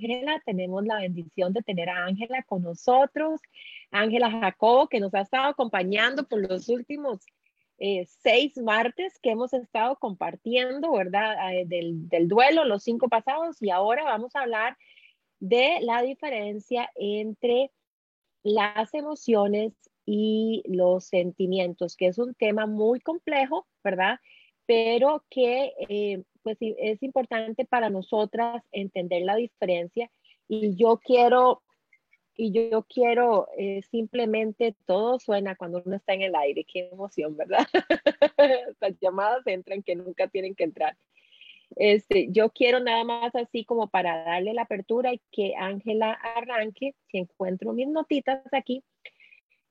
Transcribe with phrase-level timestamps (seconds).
[0.00, 0.42] Ángela.
[0.44, 3.40] Tenemos la bendición de tener a Ángela con nosotros.
[3.90, 7.20] Ángela Jacobo, que nos ha estado acompañando por los últimos
[7.78, 11.54] eh, seis martes que hemos estado compartiendo, ¿verdad?
[11.54, 13.60] Eh, del, del duelo, los cinco pasados.
[13.60, 14.76] Y ahora vamos a hablar
[15.38, 17.70] de la diferencia entre
[18.42, 19.72] las emociones
[20.06, 24.18] y los sentimientos, que es un tema muy complejo, ¿verdad?
[24.66, 30.10] Pero que eh, pues es importante para nosotras entender la diferencia
[30.48, 31.62] y yo quiero
[32.36, 37.36] y yo quiero eh, simplemente todo suena cuando uno está en el aire, qué emoción,
[37.36, 37.66] ¿verdad?
[38.80, 40.96] Las llamadas entran que nunca tienen que entrar.
[41.76, 46.94] Este, yo quiero nada más así como para darle la apertura y que Ángela arranque,
[47.10, 48.82] si encuentro mis notitas aquí,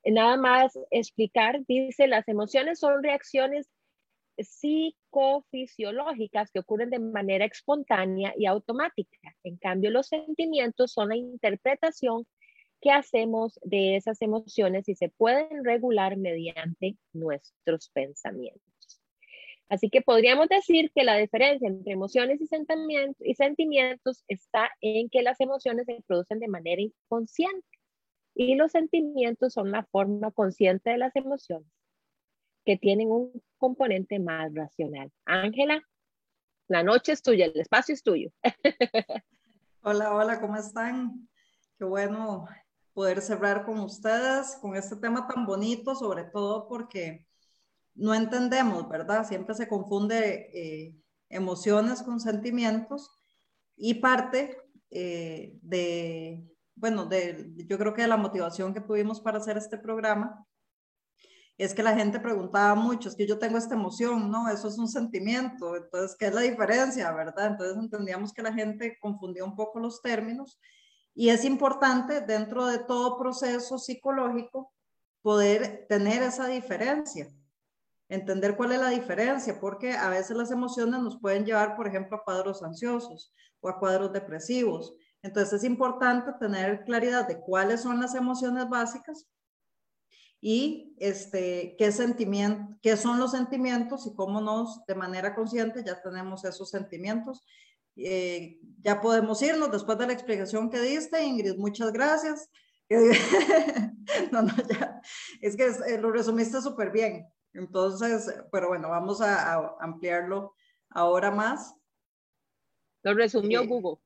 [0.05, 3.67] nada más explicar, dice, las emociones son reacciones
[4.43, 9.35] psicofisiológicas que ocurren de manera espontánea y automática.
[9.43, 12.25] En cambio, los sentimientos son la interpretación
[12.81, 18.63] que hacemos de esas emociones y se pueden regular mediante nuestros pensamientos.
[19.67, 22.47] Así que podríamos decir que la diferencia entre emociones y
[23.35, 27.67] sentimientos, y está en que las emociones se producen de manera inconsciente
[28.33, 31.69] y los sentimientos son la forma consciente de las emociones
[32.69, 35.11] que tienen un componente más racional.
[35.25, 35.81] Ángela,
[36.67, 38.29] la noche es tuya, el espacio es tuyo.
[39.81, 41.27] Hola, hola, ¿cómo están?
[41.79, 42.45] Qué bueno
[42.93, 47.25] poder cerrar con ustedes con este tema tan bonito, sobre todo porque
[47.95, 49.25] no entendemos, ¿verdad?
[49.27, 50.95] Siempre se confunde eh,
[51.27, 53.09] emociones con sentimientos
[53.77, 54.55] y parte
[54.91, 60.45] eh, de, bueno, de, yo creo que la motivación que tuvimos para hacer este programa
[61.59, 64.47] es que la gente preguntaba mucho, es que yo tengo esta emoción, ¿no?
[64.47, 67.47] Eso es un sentimiento, entonces, ¿qué es la diferencia, verdad?
[67.47, 70.57] Entonces entendíamos que la gente confundía un poco los términos
[71.13, 74.71] y es importante dentro de todo proceso psicológico
[75.21, 77.27] poder tener esa diferencia,
[78.07, 82.15] entender cuál es la diferencia, porque a veces las emociones nos pueden llevar, por ejemplo,
[82.15, 84.93] a cuadros ansiosos o a cuadros depresivos.
[85.21, 89.27] Entonces es importante tener claridad de cuáles son las emociones básicas
[90.41, 96.01] y este, qué, sentimiento, qué son los sentimientos y cómo nos, de manera consciente, ya
[96.01, 97.43] tenemos esos sentimientos.
[97.97, 102.49] Eh, ya podemos irnos después de la explicación que diste, Ingrid, muchas gracias.
[104.31, 105.01] no, no, ya,
[105.41, 107.27] es que eh, lo resumiste súper bien.
[107.53, 110.55] Entonces, pero bueno, vamos a, ampliarlo
[110.89, 111.75] ahora más.
[113.03, 114.01] Lo resumió eh, Google.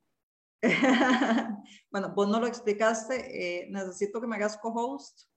[1.92, 3.68] bueno, vos no lo explicaste.
[3.70, 5.28] necesito que me hagas co-host.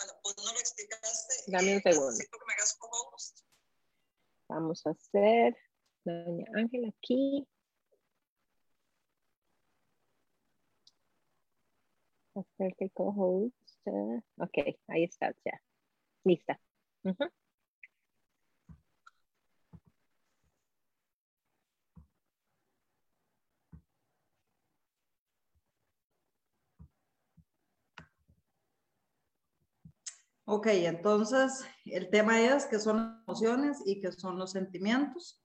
[0.00, 1.34] Bueno, vos no lo explicaste.
[1.48, 2.10] Dame un segundo.
[2.10, 2.78] Necesito que me hagas.
[4.48, 5.56] Vamos a hacer
[6.04, 7.46] Doña Ángela aquí.
[12.34, 13.54] Hacerte co-host.
[14.38, 14.58] Ok,
[14.88, 15.62] ahí está ya.
[16.24, 16.60] Lista.
[30.52, 35.40] Ok, entonces el tema es que son las emociones y que son los sentimientos.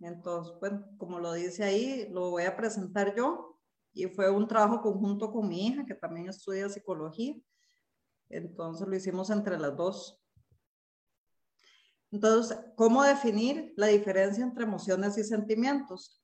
[0.00, 3.56] Entonces, bueno, como lo dice ahí, lo voy a presentar yo
[3.92, 7.36] y fue un trabajo conjunto con mi hija que también estudia psicología.
[8.28, 10.20] Entonces lo hicimos entre las dos.
[12.10, 16.20] Entonces, ¿cómo definir la diferencia entre emociones y sentimientos?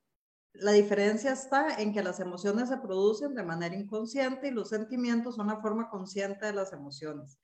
[0.54, 5.36] La diferencia está en que las emociones se producen de manera inconsciente y los sentimientos
[5.36, 7.38] son la forma consciente de las emociones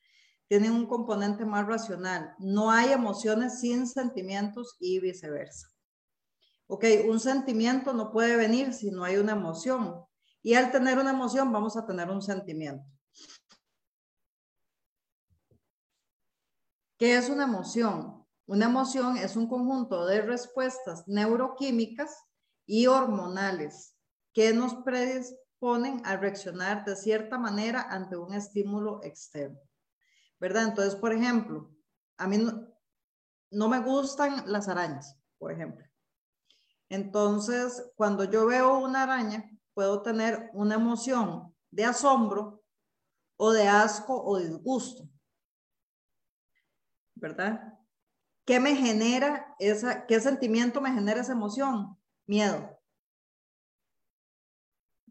[0.49, 2.35] tienen un componente más racional.
[2.39, 5.69] No hay emociones sin sentimientos y viceversa.
[6.67, 10.05] Ok, un sentimiento no puede venir si no hay una emoción.
[10.43, 12.85] Y al tener una emoción vamos a tener un sentimiento.
[16.99, 18.27] ¿Qué es una emoción?
[18.47, 22.25] Una emoción es un conjunto de respuestas neuroquímicas
[22.67, 23.95] y hormonales
[24.33, 29.68] que nos predisponen a reaccionar de cierta manera ante un estímulo externo.
[30.41, 30.65] ¿Verdad?
[30.65, 31.71] Entonces, por ejemplo,
[32.17, 32.39] a mí
[33.51, 35.87] no, me gustan las arañas, por ejemplo.
[36.89, 42.63] Entonces, cuando yo veo una araña, puedo tener una emoción de asombro
[43.37, 45.09] o de asco o disgusto.
[47.15, 47.75] ¿Verdad?
[48.45, 51.99] ¿Qué me genera esa, qué sentimiento me genera esa emoción?
[52.27, 52.79] Miedo.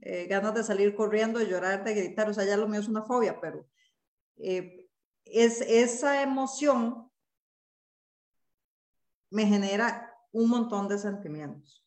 [0.02, 2.88] Eh, ganas de salir corriendo, de llorar, de gritar, o sea, ya lo mío es
[2.88, 3.68] una fobia, pero
[4.38, 4.87] eh,
[5.32, 7.08] es esa emoción
[9.30, 11.84] me genera un montón de sentimientos.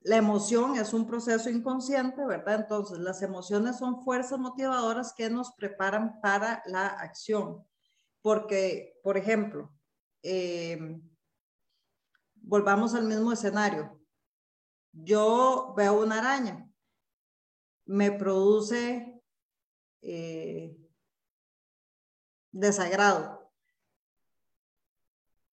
[0.00, 2.62] La emoción es un proceso inconsciente, ¿verdad?
[2.62, 7.64] Entonces, las emociones son fuerzas motivadoras que nos preparan para la acción.
[8.20, 9.72] Porque, por ejemplo,
[10.22, 11.00] eh,
[12.34, 14.00] volvamos al mismo escenario.
[14.92, 16.68] Yo veo una araña,
[17.86, 19.11] me produce
[20.02, 20.76] eh,
[22.50, 23.50] desagrado.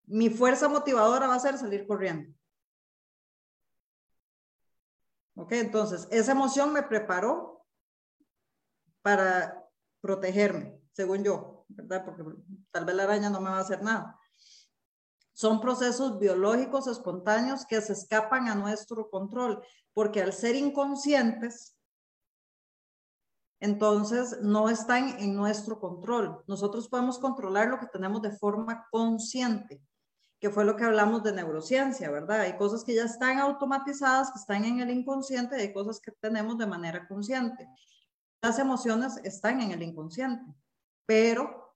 [0.06, 2.36] Mi fuerza motivadora va a ser salir corriendo.
[5.36, 5.54] ¿Ok?
[5.54, 7.66] Entonces, esa emoción me preparó
[9.02, 9.66] para
[10.02, 12.04] protegerme, según yo, ¿verdad?
[12.04, 12.24] Porque
[12.72, 14.20] tal vez la araña no me va a hacer nada.
[15.32, 19.64] Son procesos biológicos espontáneos que se escapan a nuestro control,
[19.94, 21.79] porque al ser inconscientes,
[23.60, 26.44] entonces no están en nuestro control.
[26.48, 29.82] Nosotros podemos controlar lo que tenemos de forma consciente
[30.40, 32.42] que fue lo que hablamos de neurociencia, ¿verdad?
[32.42, 36.12] Hay cosas que ya están automatizadas, que están en el inconsciente, y hay cosas que
[36.14, 37.68] tenemos de manera consciente.
[38.42, 40.46] Las emociones están en el inconsciente,
[41.06, 41.76] pero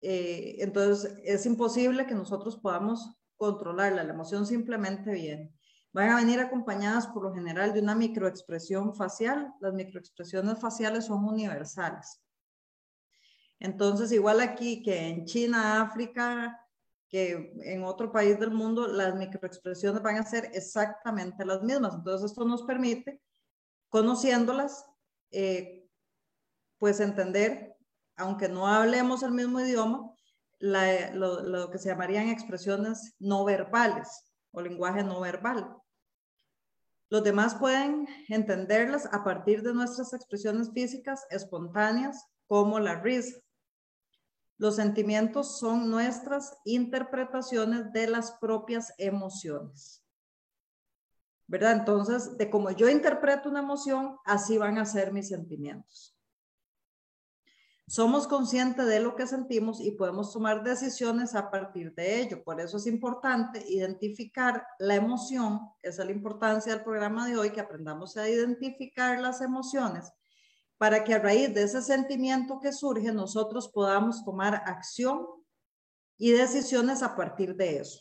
[0.00, 5.54] eh, entonces es imposible que nosotros podamos controlarla, la emoción simplemente viene.
[5.92, 9.52] Van a venir acompañadas por lo general de una microexpresión facial.
[9.60, 12.22] Las microexpresiones faciales son universales.
[13.60, 16.58] Entonces, igual aquí que en China, África,
[17.12, 21.94] que en otro país del mundo las microexpresiones van a ser exactamente las mismas.
[21.94, 23.20] Entonces esto nos permite,
[23.90, 24.86] conociéndolas,
[25.30, 25.86] eh,
[26.78, 27.76] pues entender,
[28.16, 30.10] aunque no hablemos el mismo idioma,
[30.58, 35.81] lo, lo que se llamarían expresiones no verbales o lenguaje no verbal.
[37.12, 43.38] Los demás pueden entenderlas a partir de nuestras expresiones físicas espontáneas, como la risa,
[44.56, 50.02] los sentimientos son nuestras interpretaciones de las propias emociones.
[51.46, 51.72] ¿Verdad?
[51.80, 56.16] Entonces, de cómo yo interpreto una emoción, así van a ser mis sentimientos.
[57.88, 62.42] Somos conscientes de lo que sentimos y podemos tomar decisiones a partir de ello.
[62.42, 65.60] Por eso es importante identificar la emoción.
[65.82, 70.10] Esa es la importancia del programa de hoy, que aprendamos a identificar las emociones
[70.82, 75.24] para que a raíz de ese sentimiento que surge nosotros podamos tomar acción
[76.18, 78.00] y decisiones a partir de eso,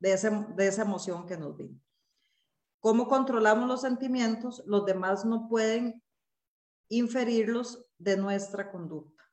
[0.00, 1.78] de, esa emoción que nos vino.
[2.80, 4.60] ¿Cómo controlamos los sentimientos?
[4.66, 6.02] Los demás no pueden
[6.88, 9.24] inferirlos de nuestra conducta.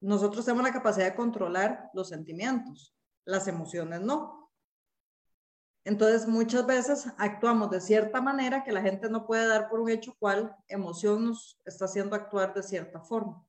[0.00, 2.94] Nosotros tenemos la capacidad de controlar los sentimientos,
[3.24, 4.52] las emociones no.
[5.84, 9.88] Entonces, muchas veces actuamos de cierta manera que la gente no puede dar por un
[9.88, 13.46] hecho cuál emoción nos está haciendo actuar de cierta forma.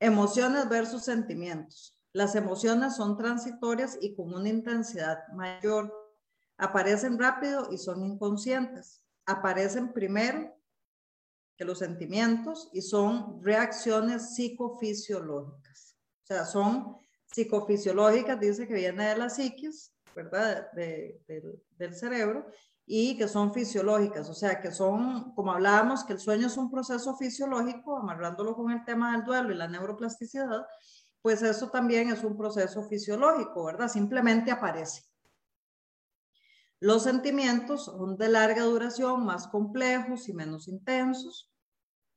[0.00, 1.99] Emociones versus sentimientos.
[2.12, 5.92] Las emociones son transitorias y con una intensidad mayor.
[6.56, 9.04] Aparecen rápido y son inconscientes.
[9.26, 10.52] Aparecen primero
[11.56, 15.96] que los sentimientos y son reacciones psicofisiológicas.
[16.24, 16.96] O sea, son
[17.26, 20.68] psicofisiológicas, dice que viene de la psiquis, ¿verdad?
[20.72, 22.46] del cerebro,
[22.86, 26.70] y que son fisiológicas, o sea, que son, como hablábamos, que el sueño es un
[26.70, 30.66] proceso fisiológico, amarrándolo con el tema del duelo y la neuroplasticidad,
[31.22, 33.88] pues eso también es un proceso fisiológico, ¿verdad?
[33.88, 35.04] Simplemente aparece.
[36.80, 41.52] Los sentimientos son de larga duración, más complejos y menos intensos,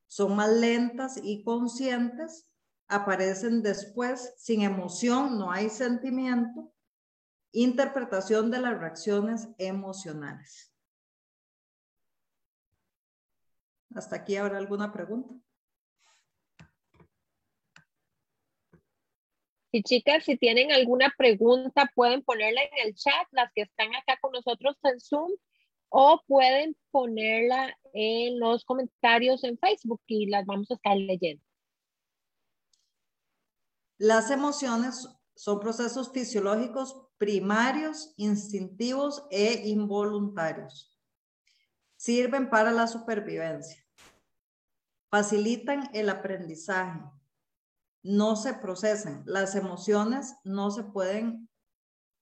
[0.07, 2.47] son más lentas y conscientes,
[2.87, 6.71] aparecen después sin emoción, no hay sentimiento,
[7.51, 10.71] interpretación de las reacciones emocionales.
[13.93, 15.35] Hasta aquí habrá alguna pregunta.
[19.75, 24.19] Y chicas, si tienen alguna pregunta, pueden ponerla en el chat, las que están acá
[24.21, 25.31] con nosotros en Zoom,
[25.89, 31.43] o pueden ponerla en los comentarios en Facebook y las vamos a estar leyendo.
[33.97, 40.95] Las emociones son procesos fisiológicos primarios, instintivos e involuntarios.
[41.95, 43.83] Sirven para la supervivencia.
[45.09, 46.99] Facilitan el aprendizaje.
[48.03, 49.23] No se procesan.
[49.25, 51.49] Las emociones no se pueden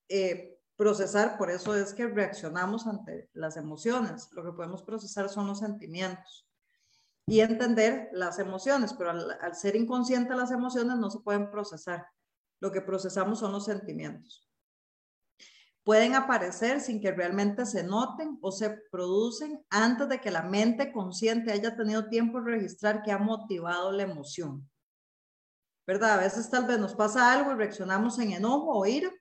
[0.10, 4.30] eh, procesar, por eso es que reaccionamos ante las emociones.
[4.32, 6.48] Lo que podemos procesar son los sentimientos
[7.28, 12.06] y entender las emociones, pero al, ser inconsciente las emociones no se pueden procesar.
[12.60, 14.48] Lo que procesamos son los sentimientos.
[15.84, 20.92] pueden aparecer sin que realmente se noten o se producen antes de que la mente
[20.92, 24.70] consciente haya tenido tiempo de registrar que ha motivado la emoción.
[25.88, 26.12] ¿Verdad?
[26.12, 29.12] A veces tal vez nos pasa algo y reaccionamos en enojo o ira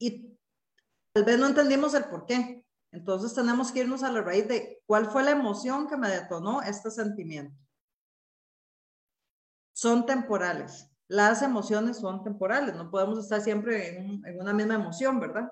[0.00, 0.38] y
[1.12, 2.64] tal vez no entendimos el por qué.
[2.90, 6.62] Entonces tenemos que irnos a la raíz de cuál fue la emoción que me detonó
[6.62, 7.54] este sentimiento.
[9.74, 15.50] Son temporales las emociones son temporales, no podemos estar siempre en, una misma emoción, ¿verdad?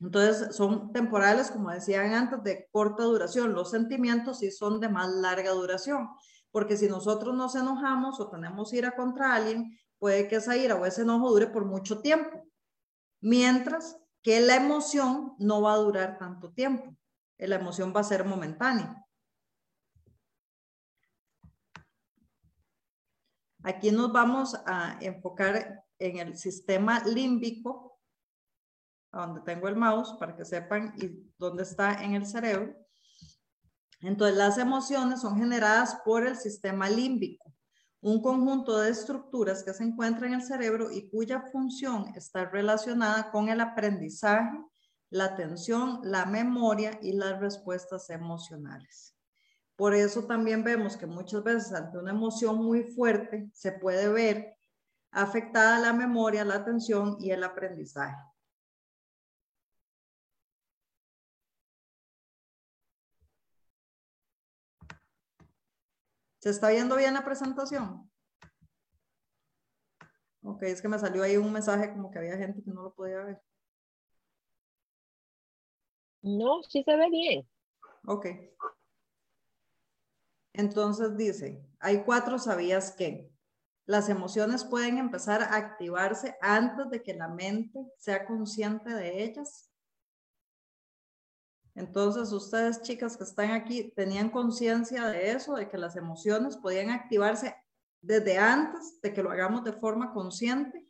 [0.00, 3.52] Entonces, son temporales, como decían antes, de corta duración.
[3.52, 6.08] Los sentimientos sí son de más larga duración,
[6.58, 10.84] porque si nosotros nos enojamos o tenemos ira contra alguien, puede que esa ira o
[10.84, 12.48] ese enojo dure por mucho tiempo,
[13.20, 16.96] mientras que la emoción no va a durar tanto tiempo.
[17.36, 19.06] La emoción va a ser momentánea.
[23.62, 28.00] Aquí nos vamos a enfocar en el sistema límbico,
[29.12, 32.74] donde tengo el mouse para que sepan y dónde está en el cerebro.
[34.00, 37.52] Entonces, las emociones son generadas por el sistema límbico,
[38.00, 43.30] un conjunto de estructuras que se encuentra en el cerebro y cuya función está relacionada
[43.30, 44.56] con el aprendizaje,
[45.10, 49.16] la atención, la memoria y las respuestas emocionales.
[49.74, 54.56] Por eso también vemos que muchas veces ante una emoción muy fuerte se puede ver
[55.10, 58.16] afectada la memoria, la atención y el aprendizaje.
[66.48, 68.10] ¿Se está viendo bien la presentación?
[70.40, 72.94] Ok, es que me salió ahí un mensaje como que había gente que no lo
[72.94, 73.42] podía ver.
[76.22, 77.46] No, sí se ve bien.
[78.06, 78.28] Ok.
[80.54, 83.30] Entonces dice, hay cuatro sabías que
[83.84, 89.70] las emociones pueden empezar a activarse antes de que la mente sea consciente de ellas.
[91.78, 96.90] Entonces, ustedes chicas que están aquí, ¿tenían conciencia de eso, de que las emociones podían
[96.90, 97.54] activarse
[98.00, 100.84] desde antes de que lo hagamos de forma consciente?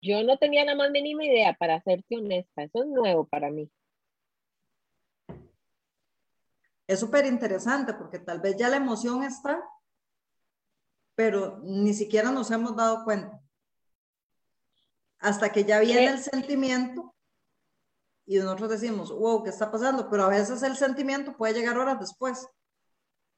[0.00, 2.62] Yo no tenía la más mínima idea, para serte honesta.
[2.62, 3.70] Eso es nuevo para mí
[6.88, 9.62] es súper interesante porque tal vez ya la emoción está,
[11.14, 13.38] pero ni siquiera nos hemos dado cuenta.
[15.18, 17.14] Hasta que ya viene el sentimiento
[18.28, 20.10] y nosotros decimos, wow, ¿qué está pasando?
[20.10, 22.46] Pero a veces el sentimiento puede llegar horas después,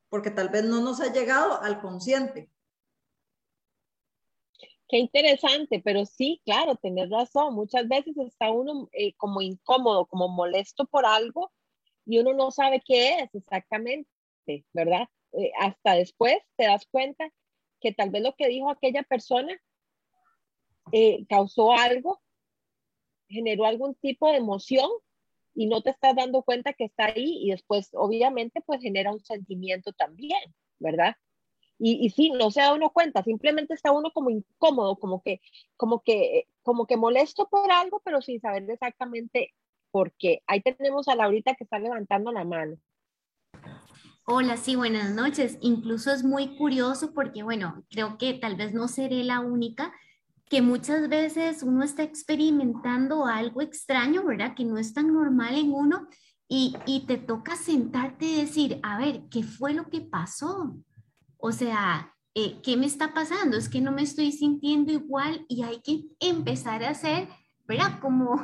[0.08, 2.50] porque tal vez no nos ha llegado al consciente.
[4.88, 7.54] Qué interesante, pero sí, claro, tenés razón.
[7.54, 11.52] Muchas veces está uno eh, como incómodo, como molesto por algo
[12.04, 14.10] y uno no sabe qué es exactamente,
[14.72, 15.06] ¿verdad?
[15.34, 17.32] Eh, hasta después te das cuenta
[17.80, 19.56] que tal vez lo que dijo aquella persona
[20.90, 22.20] eh, causó algo,
[23.30, 24.90] generó algún tipo de emoción
[25.54, 29.24] y no te estás dando cuenta que está ahí y después obviamente pues genera un
[29.24, 30.40] sentimiento también,
[30.78, 31.16] ¿verdad?
[31.78, 35.40] Y, y sí, no se da uno cuenta, simplemente está uno como incómodo, como que,
[35.76, 39.54] como que, como que molesto por algo, pero sin saber exactamente
[39.90, 42.76] porque ahí tenemos a Laurita que está levantando la mano.
[44.26, 45.58] Hola, sí, buenas noches.
[45.60, 49.92] Incluso es muy curioso porque, bueno, creo que tal vez no seré la única,
[50.50, 54.54] que muchas veces uno está experimentando algo extraño, ¿verdad?
[54.56, 56.08] Que no es tan normal en uno
[56.48, 60.76] y, y te toca sentarte y decir, a ver, ¿qué fue lo que pasó?
[61.36, 63.56] O sea, eh, ¿qué me está pasando?
[63.56, 67.28] Es que no me estoy sintiendo igual y hay que empezar a hacer
[67.70, 67.98] ¿verdad?
[68.00, 68.34] Como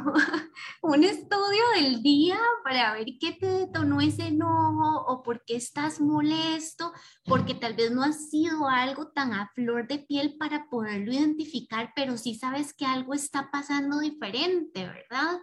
[0.83, 6.01] un estudio del día para ver qué te detonó ese enojo o por qué estás
[6.01, 6.93] molesto,
[7.25, 11.93] porque tal vez no ha sido algo tan a flor de piel para poderlo identificar,
[11.97, 15.41] pero sí sabes que algo está pasando diferente, ¿verdad?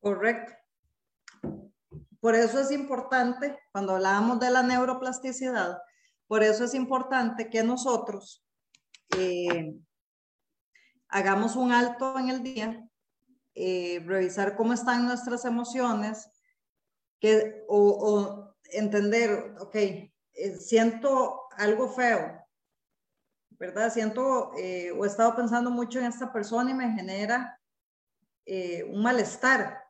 [0.00, 0.54] Correcto.
[2.20, 5.78] Por eso es importante, cuando hablábamos de la neuroplasticidad,
[6.26, 8.44] por eso es importante que nosotros
[9.18, 9.74] eh,
[11.10, 12.88] hagamos un alto en el día,
[13.54, 16.30] eh, revisar cómo están nuestras emociones,
[17.20, 20.10] que, o, entender, ok, eh,
[20.58, 22.42] siento algo feo,
[23.50, 23.92] ¿verdad?
[23.92, 27.56] Siento eh, o he estado pensando mucho en esta persona y me genera
[28.88, 29.84] un malestar,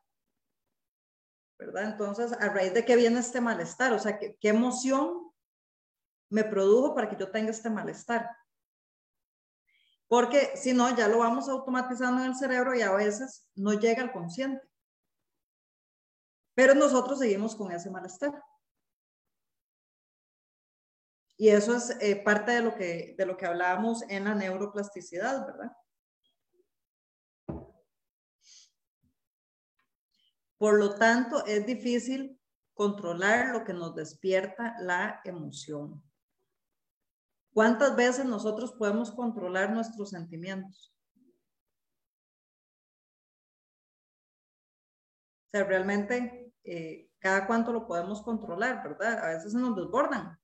[1.57, 1.85] ¿verdad?
[1.85, 5.31] Entonces, a raíz de qué viene este malestar, o sea, ¿qué, qué emoción
[6.29, 8.29] me produjo para que yo tenga este malestar?
[10.11, 14.03] Porque si no, ya lo vamos automatizando en el cerebro y a veces no llega
[14.03, 14.61] al consciente.
[16.53, 18.33] Pero nosotros seguimos con ese malestar.
[21.37, 25.47] Y eso es eh, parte de lo, que, de lo que hablábamos en la neuroplasticidad,
[25.47, 25.71] ¿verdad?
[30.57, 32.37] Por lo tanto, es difícil
[32.73, 36.03] controlar lo que nos despierta la emoción.
[37.53, 40.93] ¿Cuántas veces nosotros podemos controlar nuestros sentimientos?
[45.47, 49.19] O sea, realmente, eh, cada cuánto lo podemos controlar, ¿verdad?
[49.25, 50.39] A veces se nos desbordan.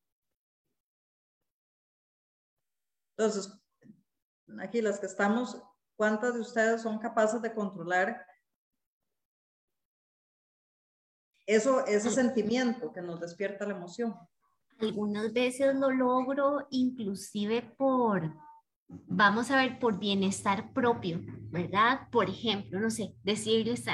[3.18, 3.58] Entonces,
[4.60, 5.62] aquí las que estamos,
[5.96, 8.28] ¿cuántas de ustedes son capaces de controlar
[11.48, 14.16] eso, ese sentimiento que nos despierta la emoción.
[14.80, 18.34] Algunas veces lo logro inclusive por,
[18.88, 21.20] vamos a ver, por bienestar propio,
[21.50, 22.08] ¿verdad?
[22.12, 23.86] Por ejemplo, no sé, decirles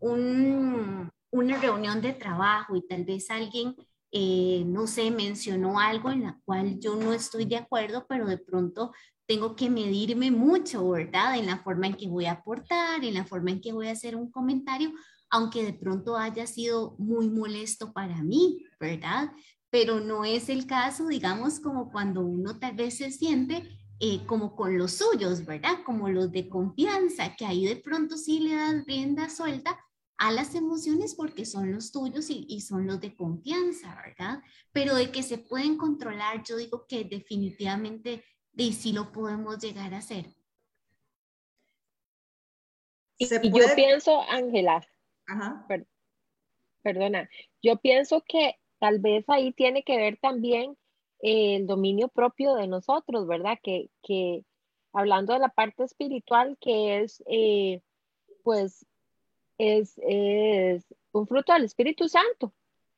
[0.00, 3.74] un, una reunión de trabajo y tal vez alguien,
[4.12, 8.38] eh, no sé, mencionó algo en la cual yo no estoy de acuerdo, pero de
[8.38, 8.92] pronto
[9.26, 11.38] tengo que medirme mucho, ¿verdad?
[11.38, 13.92] En la forma en que voy a aportar, en la forma en que voy a
[13.92, 14.92] hacer un comentario,
[15.30, 19.30] aunque de pronto haya sido muy molesto para mí, ¿verdad?
[19.70, 24.56] Pero no es el caso, digamos, como cuando uno tal vez se siente eh, como
[24.56, 25.82] con los suyos, ¿verdad?
[25.84, 29.78] Como los de confianza, que ahí de pronto sí le das rienda suelta
[30.16, 34.42] a las emociones porque son los tuyos y, y, son los de confianza, ¿verdad?
[34.72, 39.94] Pero de que se pueden controlar, yo digo que definitivamente de sí lo podemos llegar
[39.94, 40.26] a hacer.
[43.16, 44.86] Y, y yo pienso, Ángela,
[46.82, 47.28] perdona,
[47.62, 50.76] yo pienso que tal vez ahí tiene que ver también
[51.20, 53.58] el dominio propio de nosotros, ¿verdad?
[53.62, 54.44] Que, que
[54.92, 57.82] hablando de la parte espiritual, que es, eh,
[58.42, 58.86] pues,
[59.58, 62.52] es, es un fruto del Espíritu Santo,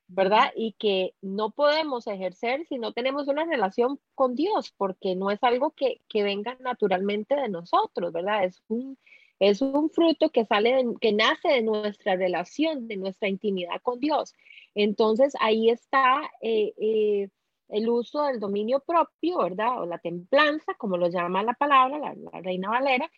[0.06, 0.52] ¿verdad?
[0.54, 5.42] Y que no podemos ejercer si no tenemos una relación con Dios, porque no es
[5.42, 8.44] algo que, que venga naturalmente de nosotros, ¿verdad?
[8.44, 8.96] Es un,
[9.40, 14.34] es un fruto que sale, que nace de nuestra relación, de nuestra intimidad con Dios.
[14.74, 17.28] Entonces ahí está eh, eh,
[17.68, 19.82] el uso del dominio propio, ¿verdad?
[19.82, 23.10] O la templanza, como lo llama la palabra, la, Reina Valera,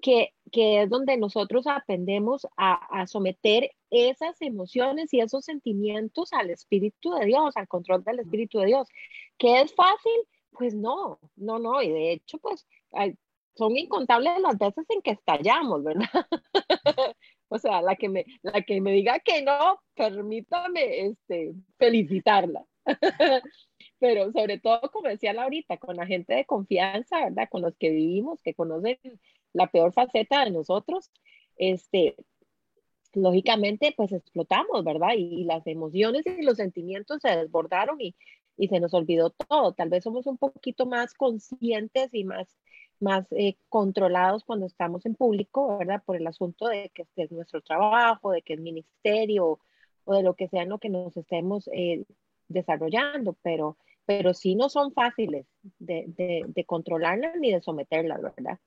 [0.00, 7.12] que, que, es donde nosotros aprendemos a, someter esas emociones y esos sentimientos al Espíritu
[7.14, 8.88] de Dios, al control del Espíritu de Dios.
[9.38, 10.12] ¿Que es fácil?
[10.50, 11.82] Pues no, no, no.
[11.82, 12.66] Y de hecho, pues
[13.54, 16.08] son incontables las veces en que estallamos, ¿verdad?
[17.52, 22.64] o sea, la que me, la que me diga que no, permítame este, felicitarla.
[23.98, 27.48] Pero sobre todo, como decía Laurita, con la gente de confianza, ¿verdad?
[27.50, 28.98] Con los que vivimos, que conocen
[29.52, 31.10] la peor faceta de nosotros,
[31.56, 32.16] este,
[33.12, 35.10] lógicamente, pues explotamos, ¿verdad?
[35.16, 38.16] Y, las emociones y los sentimientos se desbordaron y,
[38.56, 39.72] y se nos olvidó todo.
[39.74, 42.56] Tal vez somos un poquito más conscientes y más
[43.02, 46.02] más eh, controlados cuando estamos en público, ¿verdad?
[46.04, 49.58] Por el asunto de que este es nuestro trabajo, de que es ministerio
[50.04, 52.04] o de lo que sea en lo que nos estemos eh,
[52.48, 55.46] desarrollando, pero, pero sí no son fáciles
[55.78, 58.58] de, de, de controlarlas ni de someterlas, ¿verdad?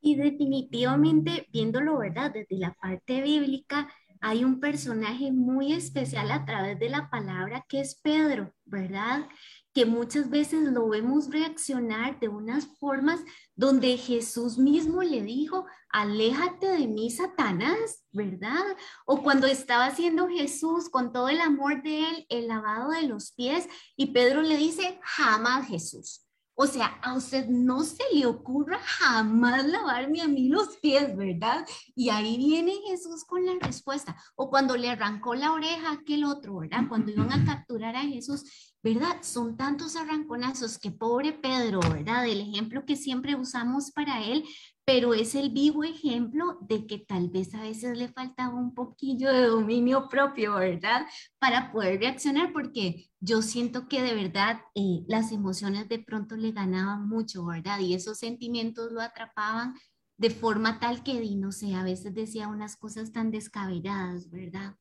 [0.00, 2.32] Y definitivamente, viéndolo, ¿verdad?
[2.32, 3.88] Desde la parte bíblica,
[4.20, 9.28] hay un personaje muy especial a través de la palabra que es Pedro, ¿verdad?
[9.78, 13.20] Que muchas veces lo vemos reaccionar de unas formas
[13.54, 18.64] donde Jesús mismo le dijo, aléjate de mí, Satanás, ¿verdad?
[19.06, 23.30] O cuando estaba haciendo Jesús con todo el amor de él, el lavado de los
[23.30, 26.24] pies, y Pedro le dice, jamás Jesús.
[26.60, 31.64] O sea, a usted no se le ocurra jamás lavarme a mí los pies, ¿verdad?
[31.94, 34.16] Y ahí viene Jesús con la respuesta.
[34.34, 36.88] O cuando le arrancó la oreja a aquel otro, ¿verdad?
[36.88, 39.22] Cuando iban a capturar a Jesús, ¿verdad?
[39.22, 42.26] Son tantos arranconazos que pobre Pedro, ¿verdad?
[42.26, 44.44] El ejemplo que siempre usamos para él,
[44.84, 49.30] pero es el vivo ejemplo de que tal vez a veces le faltaba un poquillo
[49.30, 51.06] de dominio propio, ¿verdad?
[51.38, 56.52] Para poder reaccionar, porque yo siento que de verdad eh, las emociones de pronto le
[56.52, 57.80] ganaban mucho, ¿verdad?
[57.80, 59.74] Y esos sentimientos lo atrapaban
[60.16, 64.74] de forma tal que, no sé, a veces decía unas cosas tan descabelladas, ¿verdad?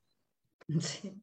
[0.79, 1.21] Sí.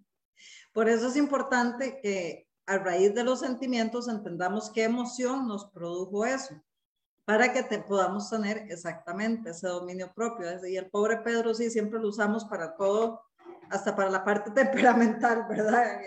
[0.73, 6.24] Por eso es importante que a raíz de los sentimientos entendamos qué emoción nos produjo
[6.24, 6.61] eso,
[7.24, 10.46] para que podamos tener exactamente ese dominio propio.
[10.66, 13.22] Y el pobre Pedro sí, siempre lo usamos para todo,
[13.70, 16.00] hasta para la parte temperamental, ¿verdad?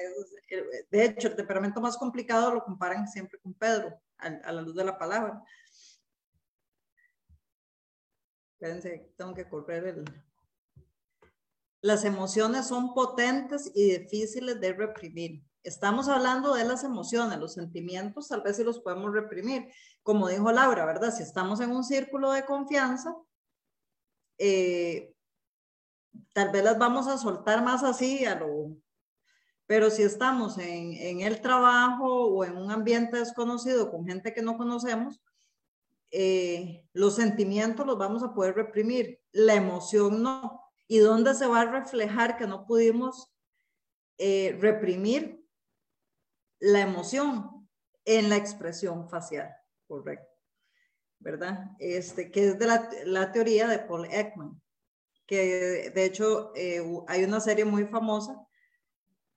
[0.89, 4.83] De hecho, el temperamento más complicado lo comparan siempre con Pedro, a la luz de
[4.83, 5.43] la palabra.
[8.53, 10.05] Espérense, tengo que correr el...
[11.81, 18.29] Las emociones son potentes y difíciles de reprimir estamos hablando de las emociones, los sentimientos,
[18.29, 19.67] tal vez si los podemos reprimir.
[20.01, 21.13] Como dijo Laura, ¿verdad?
[21.13, 23.13] Si estamos en un círculo de confianza,
[24.37, 25.13] eh,
[26.33, 28.77] tal vez las vamos a soltar más así a lo...
[29.65, 34.41] Pero si estamos en, en el trabajo o en un ambiente desconocido con gente que
[34.41, 35.21] no conocemos,
[36.11, 40.61] eh, los sentimientos los vamos a poder reprimir, la emoción no.
[40.87, 43.29] ¿Y dónde se va a reflejar que no pudimos
[44.17, 45.36] eh, reprimir
[46.59, 47.67] la emoción?
[48.05, 49.53] En la expresión facial,
[49.87, 50.33] correcto.
[51.19, 51.71] ¿Verdad?
[51.79, 54.61] Este, que es de la, la teoría de Paul Ekman,
[55.25, 58.47] que de hecho eh, hay una serie muy famosa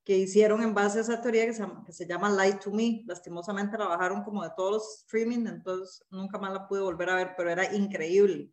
[0.05, 3.03] que hicieron en base a esa teoría que se, llama, Light to Me.
[3.07, 7.17] Lastimosamente la bajaron como de todos los streaming, entonces nunca más la pude volver a
[7.17, 8.51] ver, pero era increíble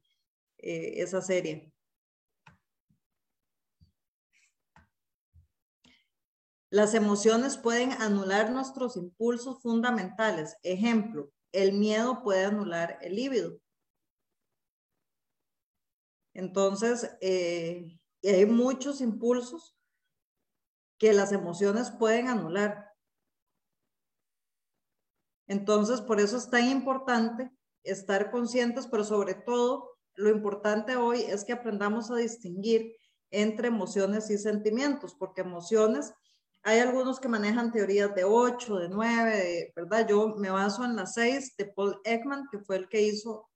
[0.57, 1.71] eh, esa serie.
[6.69, 10.57] Las emociones pueden anular nuestros impulsos fundamentales.
[10.63, 13.59] Ejemplo, el miedo puede anular el líbido.
[16.33, 19.75] Entonces, eh, hay muchos impulsos
[20.99, 22.91] que las emociones pueden anular.
[25.47, 27.49] Entonces, por eso es tan importante
[27.83, 32.95] estar conscientes, pero sobre todo, lo importante hoy es que aprendamos a distinguir
[33.31, 36.13] entre emociones y sentimientos, porque emociones,
[36.67, 40.05] hay algunos que manejan teorías de 8, de 9, ¿verdad?
[40.05, 43.49] Yo me baso en las 6 de Paul Ekman, que fue el que hizo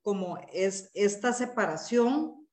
[0.00, 2.46] como es esta separación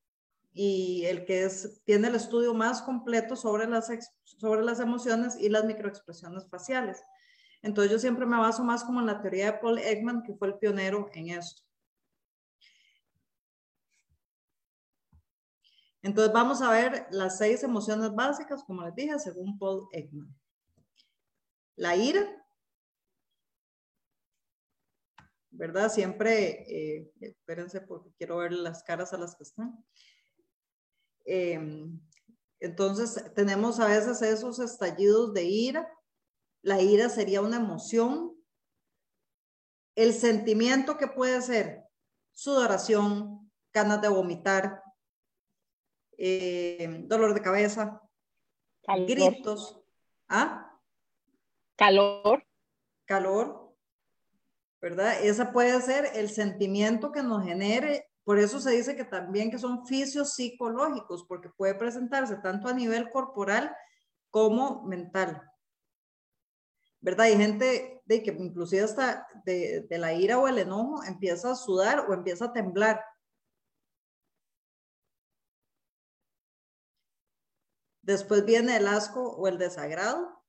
[0.51, 3.91] y el que es, tiene el estudio más completo sobre las,
[4.23, 7.03] sobre las emociones y las microexpresiones faciales.
[7.61, 10.47] Entonces yo siempre me baso más como en la teoría de Paul Ekman, que fue
[10.47, 11.61] el pionero en esto.
[16.01, 20.33] Entonces vamos a ver las seis emociones básicas, como les dije, según Paul Ekman.
[21.75, 22.25] La ira,
[25.51, 25.91] ¿verdad?
[25.91, 29.83] Siempre, eh, espérense porque quiero ver las caras a las que están.
[31.25, 31.99] Em,
[32.59, 35.89] entonces, tenemos a veces esos estallidos de ira.
[36.61, 38.35] La ira sería una emoción.
[39.95, 41.83] El sentimiento que puede ser
[42.31, 44.81] sudoración, ganas de vomitar,
[46.19, 48.01] em, dolor de cabeza,
[49.07, 49.81] gritos.
[50.27, 50.77] ¿Ah?
[51.75, 52.43] Calor.
[53.05, 53.75] Calor.
[54.81, 55.23] ¿Verdad?
[55.23, 59.57] Esa puede ser el sentimiento que nos genere por eso se dice que también que
[59.57, 63.75] son fisios psicológicos, porque puede presentarse tanto a nivel corporal
[64.29, 65.41] como mental.
[67.01, 67.25] ¿Verdad?
[67.25, 71.55] Hay gente de que inclusive hasta de, de la ira o el enojo empieza a
[71.55, 73.03] sudar o empieza a temblar.
[78.09, 80.43] Después viene el asco o el desagrado.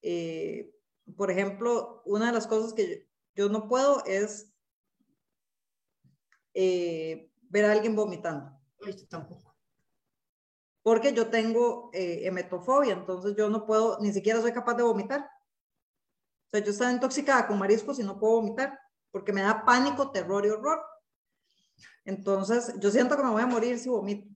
[0.00, 0.74] Eh,
[1.18, 4.50] por ejemplo, una de las cosas que yo, yo no puedo es
[6.54, 8.58] eh, ver a alguien vomitando.
[9.10, 9.54] tampoco.
[10.82, 15.20] Porque yo tengo eh, hemetofobia, entonces yo no puedo, ni siquiera soy capaz de vomitar.
[15.20, 20.10] O sea, yo estoy intoxicada con mariscos y no puedo vomitar, porque me da pánico,
[20.10, 20.80] terror y horror.
[22.06, 24.34] Entonces, yo siento que me voy a morir si vomito.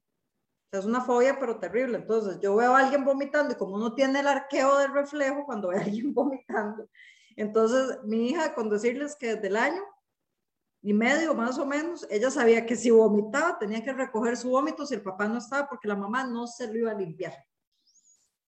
[0.67, 1.99] O sea, es una fobia, pero terrible.
[1.99, 5.69] Entonces, yo veo a alguien vomitando y como uno tiene el arqueo del reflejo cuando
[5.69, 6.89] ve a alguien vomitando.
[7.37, 9.83] Entonces, mi hija, con decirles que desde el año
[10.83, 14.87] y medio más o menos, ella sabía que si vomitaba tenía que recoger su vómito
[14.87, 17.35] si el papá no estaba porque la mamá no se lo iba a limpiar.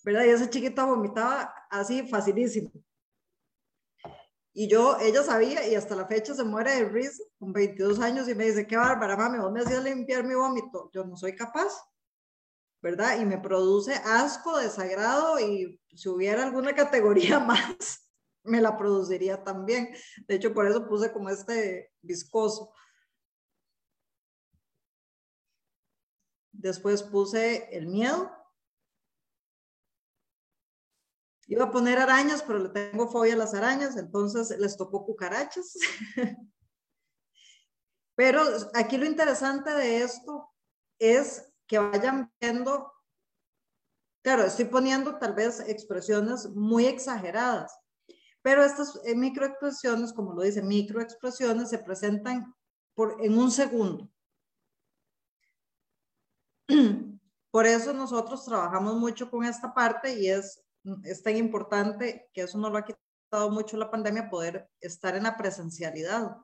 [0.04, 0.24] ¿Verdad?
[0.24, 2.70] Y esa chiquita vomitaba así facilísimo.
[4.54, 8.28] Y yo, ella sabía y hasta la fecha se muere de risa con 22 años
[8.28, 10.90] y me dice, qué bárbara, mami, vos me hacías limpiar mi vómito.
[10.92, 11.72] Yo no soy capaz,
[12.80, 13.20] ¿verdad?
[13.20, 18.08] Y me produce asco, desagrado y si hubiera alguna categoría más,
[18.44, 19.94] me la produciría también.
[20.26, 22.72] De hecho, por eso puse como este viscoso.
[26.52, 28.32] Después puse el miedo.
[31.46, 35.74] Iba a poner arañas, pero le tengo fobia a las arañas, entonces les tocó cucarachas.
[38.14, 38.42] pero
[38.74, 40.52] aquí lo interesante de esto
[40.98, 42.92] es que vayan viendo,
[44.22, 47.78] claro, estoy poniendo tal vez expresiones muy exageradas,
[48.42, 52.54] pero estas eh, microexpresiones, como lo dice, microexpresiones se presentan
[52.94, 54.10] por, en un segundo.
[57.50, 60.62] Por eso nosotros trabajamos mucho con esta parte y es,
[61.04, 65.22] es tan importante que eso nos lo ha quitado mucho la pandemia, poder estar en
[65.22, 66.36] la presencialidad,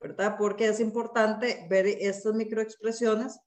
[0.00, 0.36] ¿verdad?
[0.36, 3.38] Porque es importante ver estas microexpresiones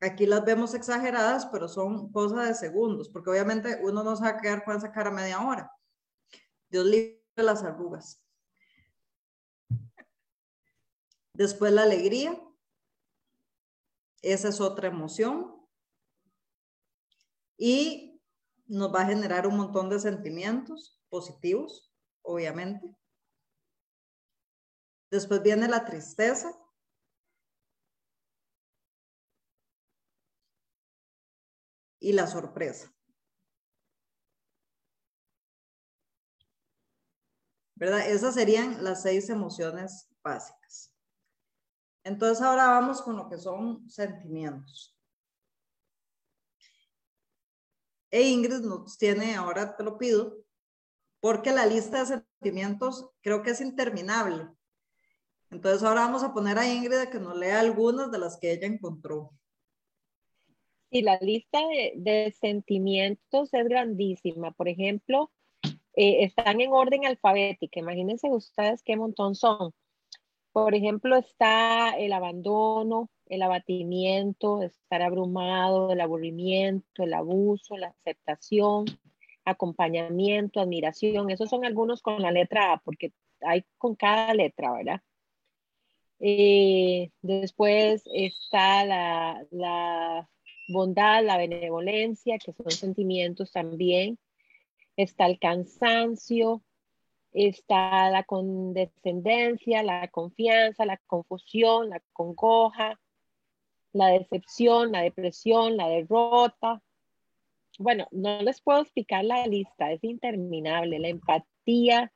[0.00, 4.30] aquí las vemos exageradas, pero son cosas de segundos, porque obviamente uno no se va
[4.30, 5.72] a quedar con esa cara media hora.
[6.68, 8.22] Dios libre las arrugas.
[11.32, 12.40] Después la alegría.
[14.22, 15.54] Esa es otra emoción.
[17.56, 18.20] Y
[18.66, 22.94] nos va a generar un montón de sentimientos positivos, obviamente.
[25.10, 26.52] Después viene la tristeza.
[32.00, 32.92] Y la sorpresa.
[37.74, 38.10] ¿Verdad?
[38.10, 40.92] Esas serían las seis emociones básicas.
[42.02, 44.96] Entonces ahora vamos con lo que son sentimientos.
[48.10, 50.38] E Ingrid nos tiene, ahora te lo pido,
[51.20, 54.48] porque la lista de sentimientos creo que es interminable.
[55.50, 58.66] Entonces ahora vamos a poner a Ingrid que nos lea algunas de las que ella
[58.66, 59.32] encontró.
[60.90, 61.60] Y la lista
[61.94, 64.52] de, sentimientos es grandísima.
[64.52, 65.30] Por ejemplo,
[65.94, 67.80] eh, están en orden alfabética.
[67.80, 69.72] Imagínense ustedes qué montón son.
[70.52, 78.86] Por ejemplo, está el abandono, el abatimiento, estar abrumado, el aburrimiento, el abuso, la aceptación,
[79.44, 81.30] acompañamiento, admiración.
[81.30, 85.02] Esos son algunos con la letra A, porque hay con cada letra, ¿verdad?
[86.20, 90.28] Eh, después está la
[90.68, 94.18] bondad, la benevolencia, que son sentimientos también.
[94.96, 96.62] Está el cansancio,
[97.32, 103.00] está la condescendencia, la confianza, la confusión, la congoja,
[103.92, 106.82] la decepción, la depresión, la derrota.
[107.78, 110.98] Bueno, no les puedo explicar la lista, es interminable.
[110.98, 112.12] La empatía,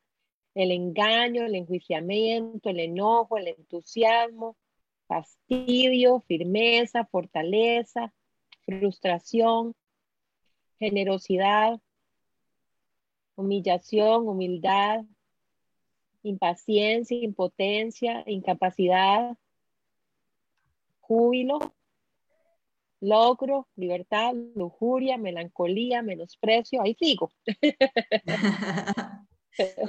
[0.54, 4.56] el engaño, el enjuiciamiento, el enojo, el entusiasmo,
[5.06, 8.12] fastidio, firmeza, fortaleza,
[8.64, 9.74] frustración,
[10.78, 11.80] generosidad,
[13.36, 15.04] humillación, humildad,
[16.22, 19.36] impaciencia, impotencia, incapacidad,
[21.00, 21.74] júbilo,
[23.00, 27.32] logro, libertad, lujuria, melancolía, menosprecio, ahí sigo.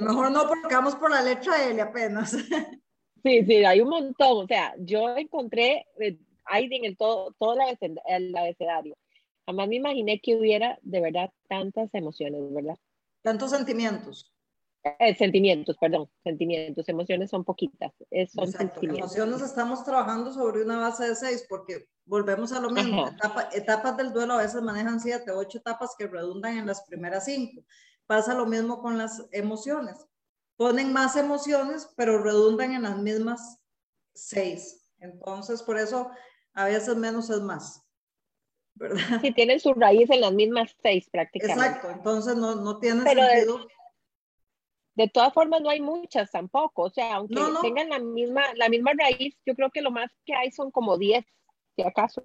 [0.00, 2.36] Mejor no porque vamos por la letra L apenas.
[3.22, 4.44] Sí, sí, hay un montón.
[4.44, 5.86] O sea, yo encontré
[6.46, 8.96] ahí en el todo, todo el abecedario.
[9.46, 12.78] Jamás me imaginé que hubiera de verdad tantas emociones, ¿verdad?
[13.22, 14.34] Tantos sentimientos.
[14.98, 17.92] Eh, sentimientos, perdón, sentimientos, emociones son poquitas.
[18.34, 19.16] son sentimientos.
[19.16, 23.10] Emociones estamos trabajando sobre una base de seis porque volvemos a lo mismo.
[23.52, 27.62] etapas del duelo a veces manejan siete, ocho etapas que redundan en las primeras cinco.
[28.06, 30.06] Pasa lo mismo con las emociones.
[30.56, 33.58] Ponen más emociones, pero redundan en las mismas
[34.12, 34.86] seis.
[34.98, 36.10] Entonces, por eso
[36.54, 37.84] a veces menos es más.
[38.74, 39.20] ¿verdad?
[39.20, 41.66] Sí, tienen su raíz en las mismas seis prácticamente.
[41.66, 43.66] Exacto, entonces no, no tiene sentido.
[44.96, 48.92] De, todas formas no hay muchas tampoco, o sea, aunque tengan la misma, la misma
[48.96, 51.24] raíz, yo creo que lo más que hay son como diez,
[51.74, 52.24] si acaso.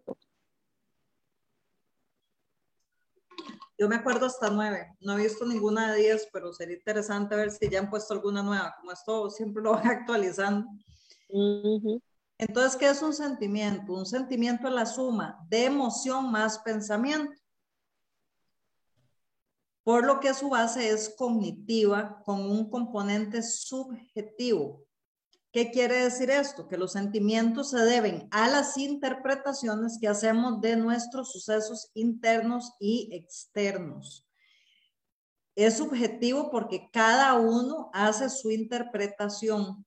[3.80, 7.50] Yo me acuerdo hasta nueve, no he visto ninguna de diez, pero sería interesante ver
[7.50, 10.68] si ya han puesto alguna nueva, como esto siempre lo van actualizando.
[12.40, 13.94] Entonces, ¿qué es un sentimiento?
[13.94, 17.34] Un sentimiento es la suma de emoción más pensamiento.
[19.84, 24.86] Por lo que su base es cognitiva con un componente subjetivo.
[25.52, 26.70] ¿Qué quiere decir esto?
[26.70, 33.10] Que los sentimientos se deben a las interpretaciones que hacemos de nuestros sucesos internos y
[33.12, 34.26] externos.
[35.56, 39.86] Es subjetivo porque cada uno hace su interpretación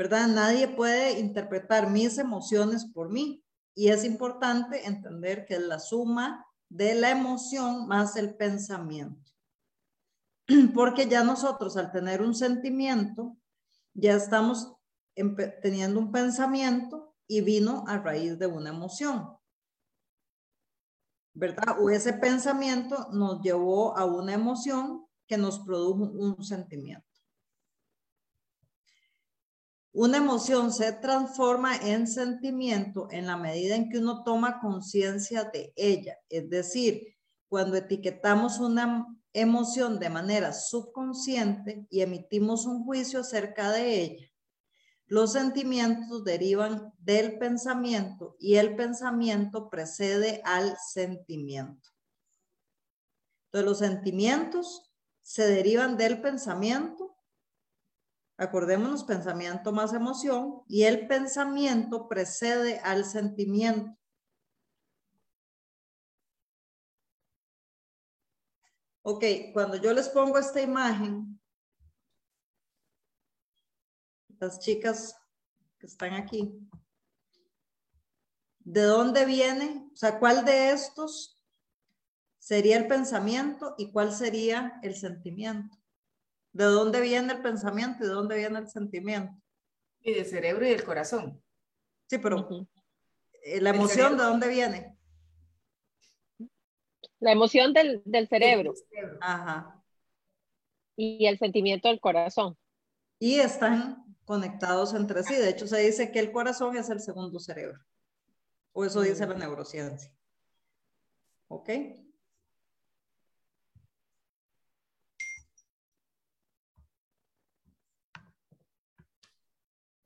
[0.00, 0.28] ¿verdad?
[0.28, 6.46] Nadie puede interpretar mis emociones por mí y es importante entender que es la suma
[6.70, 9.30] de la emoción más el pensamiento.
[10.74, 13.36] Porque ya nosotros al tener un sentimiento,
[13.92, 14.74] ya estamos
[15.60, 19.36] teniendo un pensamiento y vino a raíz de una emoción.
[21.34, 21.76] ¿Verdad?
[21.78, 27.09] O ese pensamiento nos llevó a una emoción que nos produjo un sentimiento.
[29.92, 35.72] Una emoción se transforma en sentimiento en la medida en que uno toma conciencia de
[35.74, 36.16] ella.
[36.28, 37.16] Es decir,
[37.48, 44.26] cuando etiquetamos una emoción de manera subconsciente y emitimos un juicio acerca de ella,
[45.06, 51.90] los sentimientos derivan del pensamiento y el pensamiento precede al sentimiento.
[53.46, 57.09] Entonces, los sentimientos se derivan del pensamiento
[58.40, 63.94] Acordémonos, pensamiento más emoción y el pensamiento precede al sentimiento.
[69.02, 71.38] Ok, cuando yo les pongo esta imagen,
[74.38, 75.14] las chicas
[75.78, 76.66] que están aquí,
[78.60, 79.86] ¿de dónde viene?
[79.92, 81.38] O sea, ¿cuál de estos
[82.38, 85.79] sería el pensamiento y cuál sería el sentimiento?
[86.52, 89.32] ¿De dónde viene el pensamiento y de dónde viene el sentimiento?
[90.00, 91.42] Y del cerebro y del corazón.
[92.06, 92.48] Sí, pero
[93.44, 94.96] eh, la emoción, ¿de dónde viene?
[97.20, 98.74] La emoción del, cerebro.
[99.20, 99.80] Ajá.
[100.96, 102.56] Y el sentimiento del corazón.
[103.18, 105.34] Y están conectados entre sí.
[105.34, 107.78] De hecho, se dice que el corazón es el segundo cerebro.
[108.72, 109.38] O eso dice la mm.
[109.38, 110.12] neurociencia.
[111.48, 111.68] ¿Ok?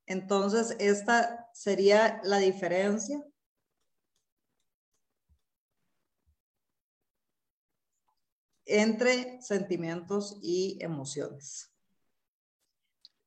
[0.06, 3.24] Entonces, esta sería la diferencia.
[8.66, 11.70] Entre sentimientos y emociones.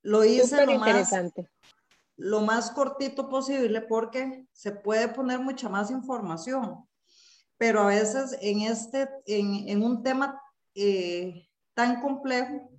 [0.02, 1.12] Lo hice lo más,
[2.16, 6.84] lo más cortito posible porque se puede poner mucha más información,
[7.56, 10.40] pero a veces en, este, en, un tema
[10.74, 12.70] eh, tan complejo,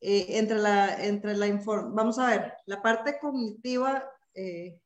[0.00, 1.46] eh, entre la, entre la
[1.92, 4.80] vamos a ver, la parte cognitiva eh,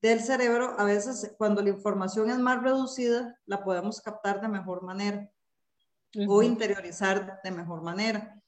[0.00, 4.82] del cerebro, a veces cuando la información es más reducida, la podemos captar de mejor
[4.82, 5.28] manera
[6.26, 8.40] o interiorizar de mejor manera.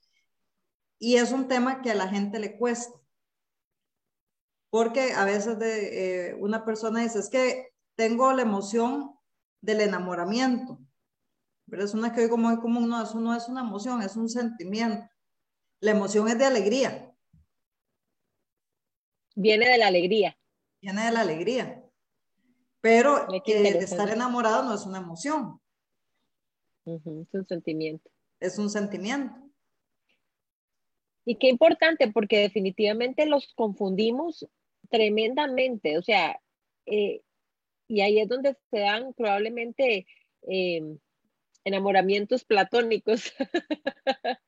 [0.98, 2.98] Y es un tema que a la gente le cuesta.
[4.70, 9.14] Porque a veces de, eh, una persona dice, es que tengo la emoción
[9.60, 10.78] del enamoramiento.
[11.68, 14.28] Pero es una que oigo muy común, no, eso no es una emoción, es un
[14.28, 15.06] sentimiento.
[15.80, 17.14] La emoción es de alegría.
[19.34, 20.36] Viene de la alegría
[20.80, 21.84] viene de la alegría.
[22.80, 25.60] Pero que estar enamorado no es una emoción.
[26.86, 28.10] es un sentimiento.
[28.40, 29.34] Es un sentimiento.
[31.26, 34.46] Y qué importante, porque definitivamente los confundimos
[34.88, 35.98] tremendamente.
[35.98, 36.40] O sea,
[36.86, 37.20] eh,
[37.86, 40.06] y ahí es donde se dan probablemente
[40.42, 40.98] em,
[41.64, 43.34] enamoramientos platónicos,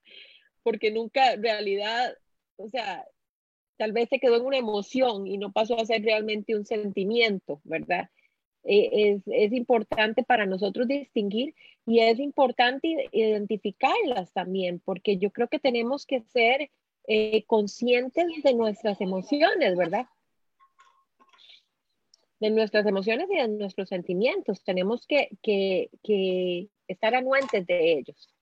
[0.63, 2.17] porque nunca en realidad,
[2.57, 3.05] o sea,
[3.77, 7.61] tal vez se quedó en una emoción y no pasó a ser realmente un sentimiento,
[7.65, 8.11] ¿verdad?
[8.65, 11.53] Eh, es, importante para nosotros distinguir
[11.85, 16.71] y es importante identificarlas también, porque yo creo que tenemos que ser
[17.09, 20.07] eh, conscientes de nuestras emociones, ¿verdad?
[22.39, 24.63] De nuestras emociones y de nuestros sentimientos.
[24.63, 28.33] Tenemos que, que estar anuentes de ellos.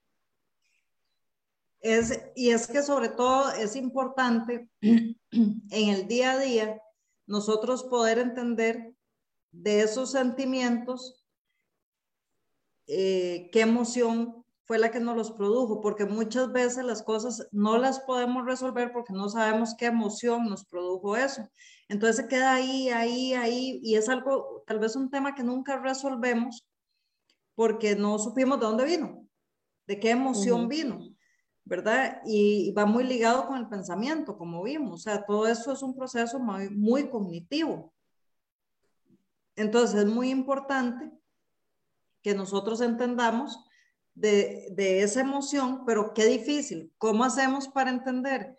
[1.81, 5.17] Es, y es que sobre todo es importante en
[5.71, 6.83] el día a día
[7.27, 8.95] nosotros poder entender
[9.53, 11.25] de esos sentimientos
[12.87, 17.77] eh, qué emoción fue la que nos los produjo, porque muchas veces las cosas no
[17.77, 21.49] las podemos resolver porque no sabemos qué emoción nos produjo eso.
[21.89, 25.79] Entonces se queda ahí, ahí, ahí, y es algo, tal vez un tema que nunca
[25.79, 26.69] resolvemos
[27.57, 29.27] porque no supimos de dónde vino,
[29.89, 31.01] de qué emoción vino.
[31.65, 32.21] ¿Verdad?
[32.25, 34.93] Y va muy ligado con el pensamiento, como vimos.
[34.93, 37.93] O sea, todo eso es un proceso muy, cognitivo.
[39.57, 41.11] Entonces, es muy importante
[42.23, 43.65] que nosotros entendamos
[44.15, 46.93] de, de, esa emoción, pero qué difícil.
[46.99, 48.57] ¿Cómo hacemos para entender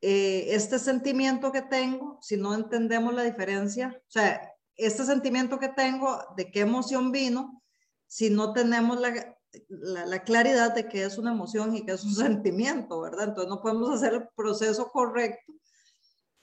[0.00, 4.00] eh, este sentimiento que tengo si no entendemos la diferencia?
[4.08, 4.40] O sea,
[4.76, 7.62] este sentimiento que tengo, de qué emoción vino,
[8.06, 9.36] si no tenemos la,
[9.68, 13.28] la, claridad de que es una emoción y que es un sentimiento, ¿verdad?
[13.28, 15.52] Entonces no podemos hacer el proceso correcto,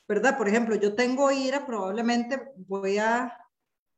[0.08, 0.38] ¿verdad?
[0.38, 3.38] Por ejemplo, yo tengo ira, probablemente voy a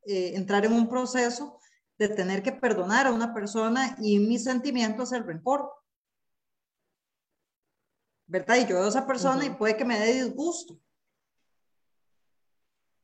[0.06, 1.60] eh, entrar en un proceso
[1.98, 5.70] de tener que perdonar a una persona y mi sentimiento es el rencor.
[8.26, 8.58] ¿Verdad?
[8.58, 10.80] Y yo veo a esa persona y puede que me dé disgusto.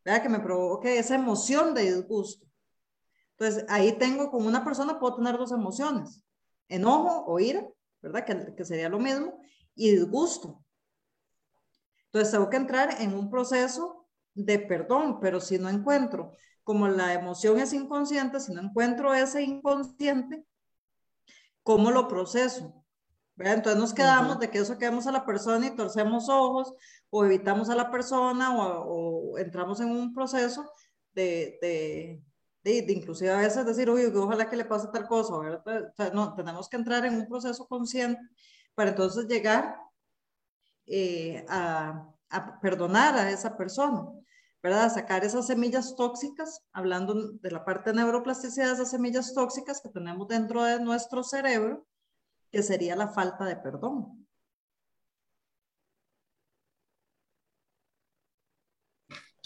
[0.03, 0.21] ¿Verdad?
[0.21, 2.45] Que me provoque esa emoción de disgusto.
[3.37, 6.23] Entonces, ahí tengo, con una persona puedo tener dos emociones,
[6.69, 7.67] enojo o ira,
[8.01, 8.25] ¿verdad?
[8.25, 9.39] Que, que sería lo mismo,
[9.75, 10.63] y disgusto.
[12.05, 16.31] Entonces, tengo que entrar en un proceso de perdón, pero si no encuentro,
[16.63, 20.45] como la emoción es inconsciente, si no encuentro ese inconsciente,
[21.63, 22.85] ¿cómo lo proceso?
[23.35, 23.55] ¿verdad?
[23.55, 26.73] Entonces nos quedamos de que eso quedamos a la persona y torcemos ojos
[27.09, 30.65] o evitamos a la persona o, o entramos en un proceso
[31.13, 32.21] de, de,
[32.65, 35.91] de, inclusive a veces decir, uy, ojalá que le pase tal cosa, ¿verdad?
[35.91, 38.19] O sea, no, tenemos que entrar en un proceso consciente
[38.73, 39.77] para entonces llegar
[40.87, 44.07] eh, a, a, perdonar a esa persona,
[44.63, 44.91] ¿verdad?
[44.91, 50.27] Sacar esas semillas tóxicas, hablando de la parte de neuroplasticidad, esas semillas tóxicas que tenemos
[50.27, 51.85] dentro de nuestro cerebro,
[52.51, 54.24] que sería la falta de perdón.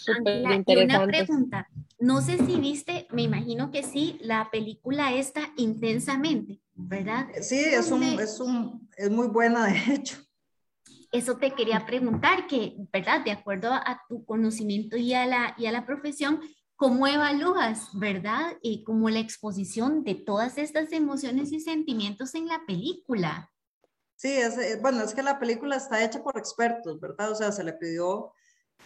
[0.08, 1.68] Una pregunta.
[1.98, 7.28] No sé si viste, me imagino que sí, la película esta intensamente, ¿verdad?
[7.42, 10.16] Sí, es, un, es, un, es muy buena, de hecho.
[11.12, 13.24] Eso te quería preguntar, que, ¿verdad?
[13.24, 16.40] De acuerdo a tu conocimiento y a la, y a la profesión,
[16.76, 18.56] ¿cómo evalúas, verdad?
[18.62, 23.50] Y como la exposición de todas estas emociones y sentimientos en la película.
[24.16, 27.32] Sí, es, eh, bueno, es que la película está hecha por expertos, ¿verdad?
[27.32, 28.32] O sea, se le pidió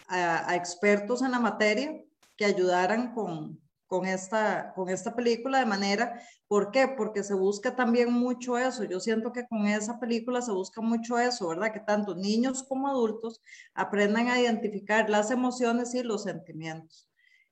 [0.09, 2.03] a, expertos en la materia
[2.36, 6.88] que ayudaran con, con, esta, con esta película de manera, ¿por qué?
[6.88, 8.84] Porque se busca también mucho eso.
[8.84, 11.72] Yo siento que con esa película se busca mucho eso, ¿verdad?
[11.72, 13.40] Que tanto niños como adultos
[13.74, 17.09] aprendan a identificar las emociones y los sentimientos.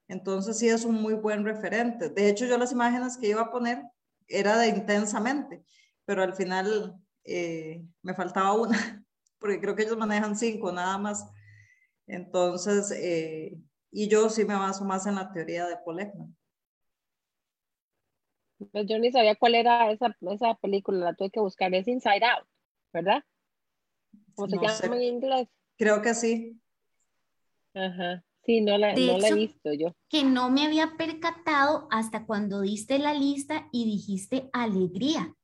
[0.08, 2.10] Entonces sí es un muy buen referente.
[2.10, 3.82] De hecho, yo las imágenes que iba a poner
[4.28, 5.64] era de intensamente,
[6.04, 9.04] pero al final eh, me faltaba una,
[9.38, 11.26] porque creo que ellos manejan cinco nada más.
[12.06, 13.56] Entonces, eh,
[13.90, 16.00] y yo sí me baso más en la teoría de Paul
[18.70, 22.24] Pues yo ni sabía cuál era esa, esa película, la tuve que buscar, es Inside
[22.24, 22.46] Out,
[22.92, 23.24] ¿verdad?
[24.34, 25.48] ¿Cómo se llama en inglés?
[25.76, 26.60] Creo que sí.
[27.74, 29.94] Ajá, sí, no la, no la he visto yo.
[30.08, 35.34] Que no me había percatado hasta cuando diste la lista y dijiste alegría.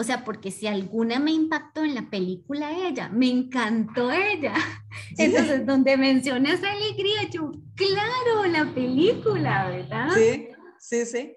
[0.00, 4.54] O sea, porque si alguna me impactó en la película ella, me encantó ella.
[5.18, 10.08] Entonces, donde menciona esa alegría, yo, claro, la película, ¿verdad?
[10.14, 10.48] Sí,
[10.78, 11.36] sí, sí.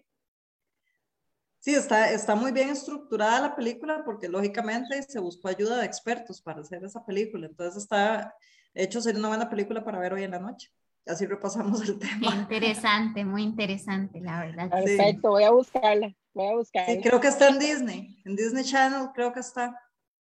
[1.59, 6.41] Sí, está, está muy bien estructurada la película porque lógicamente se buscó ayuda de expertos
[6.41, 7.47] para hacer esa película.
[7.47, 8.33] Entonces está
[8.73, 10.69] hecho ser una buena película para ver hoy en la noche.
[11.05, 12.33] Así repasamos el tema.
[12.33, 14.69] interesante, muy interesante, la verdad.
[14.69, 16.15] Perfecto, voy a buscarla.
[16.33, 16.85] Voy a buscar.
[16.87, 18.21] Sí, creo que está en Disney.
[18.25, 19.79] En Disney Channel creo que está.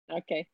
[0.08, 0.46] Ok.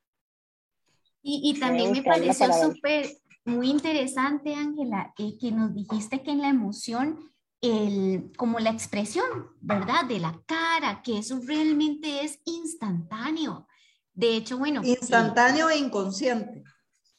[1.22, 3.07] Y, y también me pareció súper,
[3.45, 7.30] muy interesante, Ángela, eh, que nos dijiste que en la emoción,
[7.61, 9.26] el, como la expresión,
[9.61, 10.05] ¿verdad?
[10.07, 13.66] De la cara, que eso realmente es instantáneo.
[14.14, 14.82] De hecho, bueno.
[14.84, 16.64] Instantáneo e inconsciente.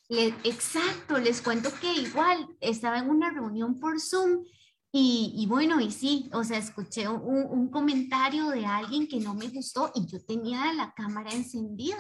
[0.10, 4.44] exacto, les cuento que igual estaba en una reunión por Zoom
[4.94, 9.48] y, bueno, y sí, o sea, escuché un, un, comentario de alguien que no me
[9.48, 11.98] gustó y yo tenía la cámara encendida.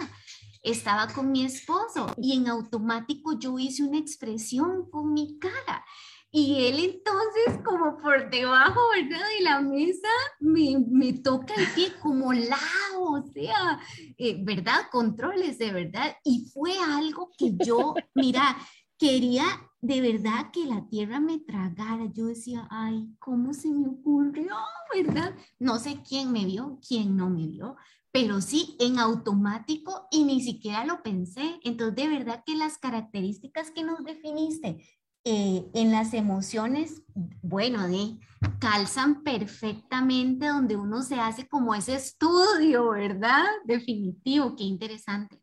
[0.61, 5.85] Estaba con mi esposo y en automático yo hice una expresión con mi cara.
[6.33, 9.25] Y él entonces, como por debajo, ¿verdad?
[9.37, 10.07] De la mesa,
[10.39, 13.79] me, me toca el pie como lado, o sea,
[14.17, 14.87] eh, ¿verdad?
[14.91, 16.15] Controles de verdad.
[16.23, 18.57] Y fue algo que yo, mira,
[18.97, 19.45] quería
[19.81, 22.05] de verdad que la tierra me tragara.
[22.13, 24.55] Yo decía, ay, ¿cómo se me ocurrió?
[24.95, 25.35] ¿Verdad?
[25.59, 27.75] No sé quién me vio, quién no me vio,
[28.11, 31.59] pero sí en automático y ni siquiera lo pensé.
[31.63, 34.85] Entonces, de verdad que las características que nos definiste
[35.23, 37.01] eh, en las emociones,
[37.41, 38.19] bueno, de,
[38.59, 43.45] calzan perfectamente donde uno se hace como ese estudio, ¿verdad?
[43.65, 45.39] Definitivo, qué interesante.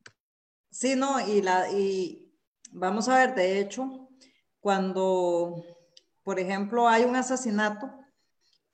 [0.71, 2.31] Sí, no, y, la, y
[2.71, 4.08] vamos a ver, de hecho,
[4.61, 5.65] cuando,
[6.23, 7.91] por ejemplo, hay un asesinato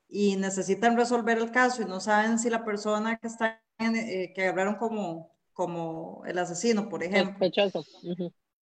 [0.09, 4.47] y necesitan resolver el caso y no saben si la persona que está eh, que
[4.47, 7.35] hablaron como, como el asesino, por ejemplo.
[7.35, 7.85] Sospechoso.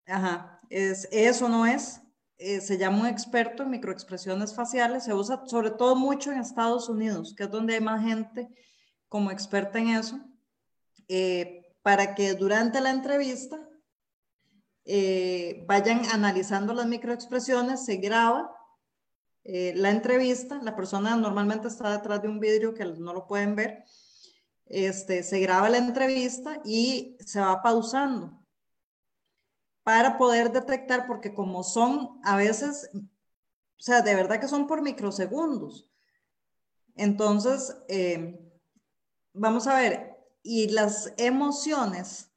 [0.06, 2.00] Ajá, es, eso no es.
[2.38, 6.88] Eh, se llama un experto en microexpresiones faciales, se usa sobre todo mucho en Estados
[6.88, 8.48] Unidos, que es donde hay más gente
[9.08, 10.18] como experta en eso,
[11.06, 13.60] eh, para que durante la entrevista
[14.84, 18.50] eh, vayan analizando las microexpresiones, se graba
[19.44, 23.56] eh, la entrevista, la persona normalmente está detrás de un vidrio que no lo pueden
[23.56, 23.84] ver,
[24.66, 28.40] este, se graba la entrevista y se va pausando
[29.82, 34.80] para poder detectar, porque como son a veces, o sea, de verdad que son por
[34.80, 35.88] microsegundos.
[36.94, 38.38] Entonces, eh,
[39.32, 42.30] vamos a ver, y las emociones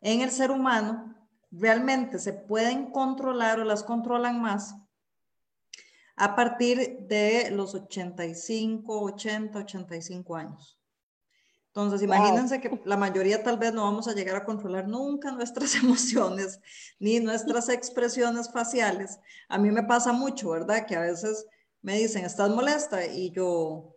[0.00, 1.17] en el ser humano
[1.50, 4.74] realmente se pueden controlar o las controlan más
[6.16, 10.78] a partir de los 85, 80, 85 años.
[11.68, 15.74] Entonces, imagínense que la mayoría tal vez no vamos a llegar a controlar nunca nuestras
[15.82, 16.60] emociones
[16.98, 19.20] ni nuestras expresiones faciales.
[19.48, 20.86] A mí me pasa mucho, ¿verdad?
[20.86, 21.46] Que a veces
[21.80, 23.06] me dicen, ¿estás molesta?
[23.06, 23.96] Y yo,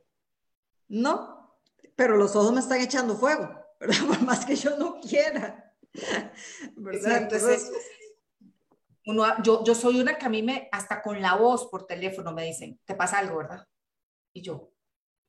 [0.89, 1.57] no,
[1.95, 3.49] pero los ojos me están echando fuego,
[3.79, 4.05] ¿verdad?
[4.07, 5.60] Por más que yo no quiera.
[6.75, 7.23] ¿Verdad?
[7.23, 7.71] Entonces,
[9.05, 12.31] Uno, yo, yo soy una que a mí me, hasta con la voz por teléfono
[12.31, 13.65] me dicen, te pasa algo, ¿verdad?
[14.33, 14.71] Y yo,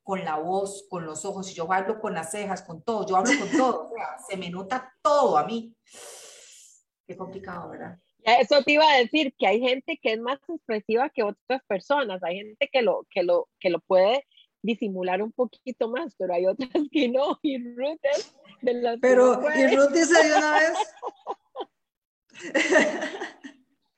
[0.03, 3.15] con la voz, con los ojos, y yo hablo con las cejas, con todo, yo
[3.15, 5.75] hablo con todo, o sea, se me nota todo a mí.
[7.07, 7.97] Qué complicado, ¿verdad?
[8.23, 12.23] Eso te iba a decir, que hay gente que es más expresiva que otras personas,
[12.23, 14.25] hay gente que lo, que lo, que lo puede
[14.63, 19.39] disimular un poquito más, pero hay otras que no, y Ruth es de las Pero,
[19.55, 20.73] y Ruth dice de una vez...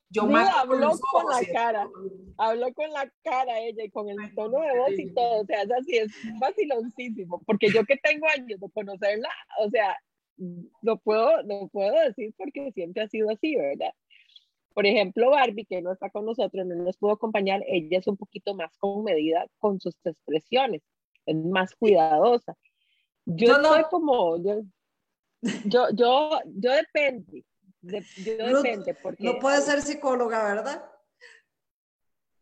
[0.10, 1.90] Yo sí, habló con, la cara,
[2.38, 5.64] habló con la cara ella y con el tono de voz y todo, o sea,
[5.64, 9.28] es así, es vaciloncísimo, porque yo que tengo años de conocerla,
[9.60, 9.98] o sea,
[10.82, 13.92] lo puedo, lo puedo decir porque siempre ha sido así, ¿verdad?
[14.76, 18.18] Por ejemplo, Barbie, que no está con nosotros, no nos pudo acompañar, ella es un
[18.18, 20.84] poquito más comedida con sus expresiones,
[21.26, 22.56] es más cuidadosa.
[23.26, 24.62] Yo, no soy como, yo,
[25.64, 27.46] yo, yo, yo depende,
[29.20, 30.84] no puede ser psicóloga, ¿verdad?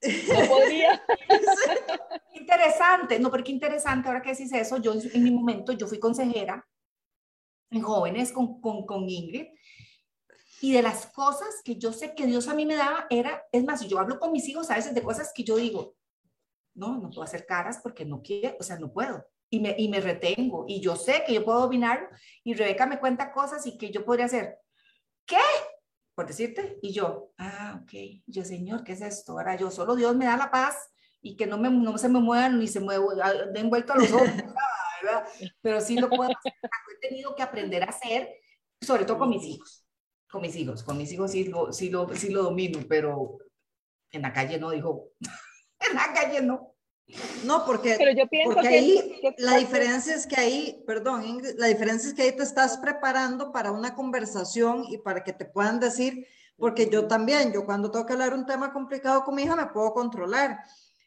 [0.02, 1.02] No podría.
[2.34, 4.78] interesante, no, porque interesante ahora que decís eso.
[4.78, 6.68] Yo en mi momento, yo fui consejera
[7.72, 9.48] en jóvenes con, con, con Ingrid.
[10.64, 13.66] Y de las cosas que yo sé que Dios a mí me daba era, es
[13.66, 15.98] más, yo hablo con mis hijos a veces de cosas que yo digo,
[16.74, 19.28] no, no puedo hacer caras porque no quiero, o sea, no puedo.
[19.50, 20.64] Y me, y me retengo.
[20.66, 22.10] Y yo sé que yo puedo dominar.
[22.46, 24.58] Y Rebeca me cuenta cosas y que yo podría hacer,
[25.26, 25.36] ¿qué?
[26.16, 29.34] Por decirte, y yo, ah, ok, yo, Señor, ¿qué es esto?
[29.34, 30.78] Ahora yo, solo Dios me da la paz
[31.22, 32.96] y que no, me, no se me muevan ni se me
[33.54, 34.30] den vuelto a los ojos,
[35.04, 35.28] ¿verdad?
[35.62, 38.30] Pero sí lo puedo hacer, he tenido que aprender a hacer,
[38.80, 39.83] sobre todo con mis hijos,
[40.34, 43.38] con mis hijos, con mis hijos sí lo, sí lo, sí lo domino, pero
[44.12, 45.12] en la calle no, dijo,
[45.80, 46.74] en la calle no.
[47.44, 48.00] No, porque,
[48.46, 52.42] porque ahí la diferencia es que ahí, perdón, Ingrid, la diferencia es que ahí te
[52.42, 56.26] estás preparando para una conversación y para que te puedan decir,
[56.58, 59.68] porque yo también, yo cuando tengo que hablar un tema complicado con mi hija me
[59.68, 60.62] puedo controlar.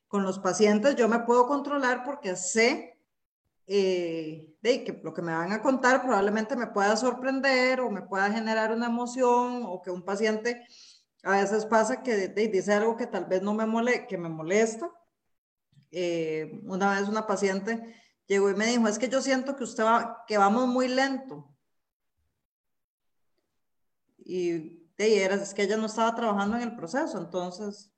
[0.06, 2.95] Con los pacientes yo me puedo controlar porque sé
[3.66, 8.02] eh, de que lo que me van a contar probablemente me pueda sorprender o me
[8.02, 10.66] pueda generar una emoción o que un paciente
[11.22, 14.90] a veces pasa que dice algo que tal vez no me mole, que me molesta
[15.90, 17.94] eh, una vez una paciente
[18.26, 21.48] llegó y me dijo, es que yo siento que usted va, que vamos muy lento.
[24.18, 27.92] Y de era, es que ella no estaba trabajando en el proceso, entonces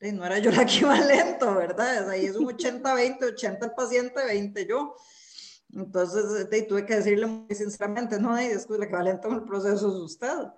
[0.00, 2.08] no era yo la que iba lento, ¿verdad?
[2.10, 4.94] Ahí es un 80-20, 80 el paciente, 20 yo.
[5.74, 9.34] Entonces de, tuve que decirle muy sinceramente, no, es que la que va lento en
[9.34, 10.48] el proceso es usted.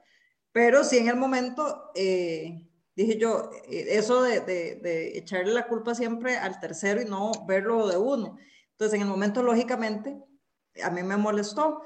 [0.53, 5.95] Pero sí en el momento, eh, dije yo, eh, eso de, de, echarle la culpa
[5.95, 8.36] siempre al tercero y no verlo de uno.
[8.72, 10.16] Entonces, en el momento, lógicamente,
[10.82, 11.82] a mí me molestó.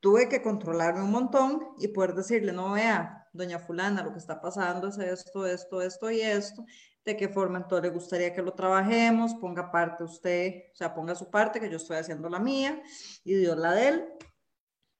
[0.00, 4.40] Tuve que controlarme un montón y poder decirle, no vea, doña fulana, lo que está
[4.40, 6.64] pasando es esto, esto, esto y esto.
[7.04, 11.14] De qué forma entonces le gustaría que lo trabajemos, ponga parte usted, o sea, ponga
[11.14, 12.82] su parte, que yo estoy haciendo la mía
[13.24, 14.04] y Dios la de él.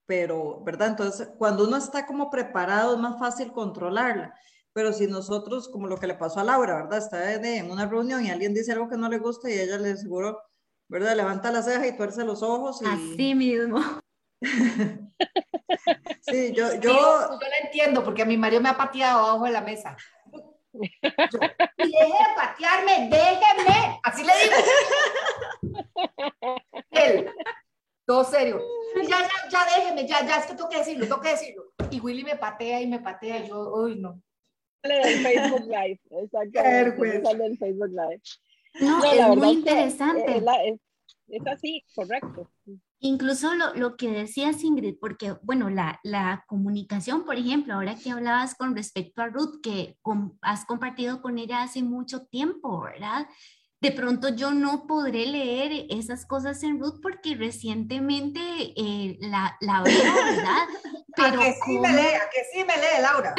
[0.05, 0.89] Pero, ¿verdad?
[0.89, 4.33] Entonces, cuando uno está como preparado, es más fácil controlarla
[4.73, 6.99] pero si nosotros, como lo que le pasó a Laura, ¿verdad?
[6.99, 9.97] Está en una reunión y alguien dice algo que no le gusta y ella le
[9.97, 10.41] seguro,
[10.87, 11.15] ¿verdad?
[11.15, 12.81] Levanta la ceja y tuerce los ojos.
[12.85, 13.79] Así mismo.
[16.21, 16.79] sí, yo, yo...
[16.79, 17.39] yo...
[17.39, 19.95] la entiendo porque a mi marido me ha pateado abajo de la mesa.
[20.73, 20.79] Yo,
[21.77, 23.99] deje de patearme, déjeme.
[24.03, 24.55] Así le digo.
[26.91, 27.29] Él,
[28.05, 28.61] todo serio.
[28.95, 31.73] Ya, ya, ya déjeme, ya, ya, es que tengo que decirlo, tengo que decirlo.
[31.89, 34.21] Y Willy me patea y me patea y yo, uy, no.
[34.81, 37.23] Sale Facebook Live, exactamente.
[37.23, 38.21] Sale del Facebook Live.
[38.79, 40.37] No, es muy interesante.
[40.37, 40.79] Es,
[41.27, 42.49] es, así, correcto.
[43.03, 48.11] Incluso lo, lo, que decías, Ingrid, porque, bueno, la, la, comunicación, por ejemplo, ahora que
[48.11, 49.97] hablabas con respecto a Ruth, que
[50.43, 53.27] has compartido con ella hace mucho tiempo, ¿verdad?
[53.81, 58.39] De pronto yo no podré leer esas cosas en Ruth porque recientemente
[58.75, 60.67] eh, la, la, veo, ¿verdad?
[61.15, 63.33] Pero a que sí me lee, a que sí me lee, Laura.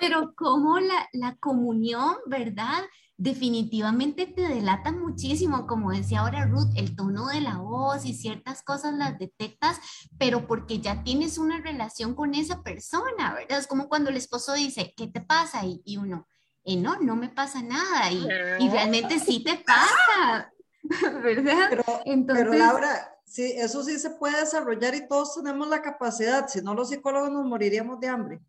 [0.00, 2.84] Pero como la, la comunión, ¿verdad?
[3.16, 8.62] definitivamente te delata muchísimo, como decía ahora Ruth, el tono de la voz y ciertas
[8.62, 9.78] cosas las detectas,
[10.18, 13.58] pero porque ya tienes una relación con esa persona, ¿verdad?
[13.58, 15.64] Es como cuando el esposo dice, ¿qué te pasa?
[15.64, 16.26] Y, y uno,
[16.64, 18.26] eh, no, no me pasa nada, y,
[18.64, 20.52] y realmente sí te pasa,
[21.22, 21.66] ¿verdad?
[21.70, 26.48] Pero, Entonces, pero Laura, sí, eso sí se puede desarrollar y todos tenemos la capacidad,
[26.48, 28.40] si no los psicólogos nos moriríamos de hambre.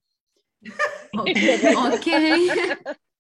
[1.14, 2.06] Ok.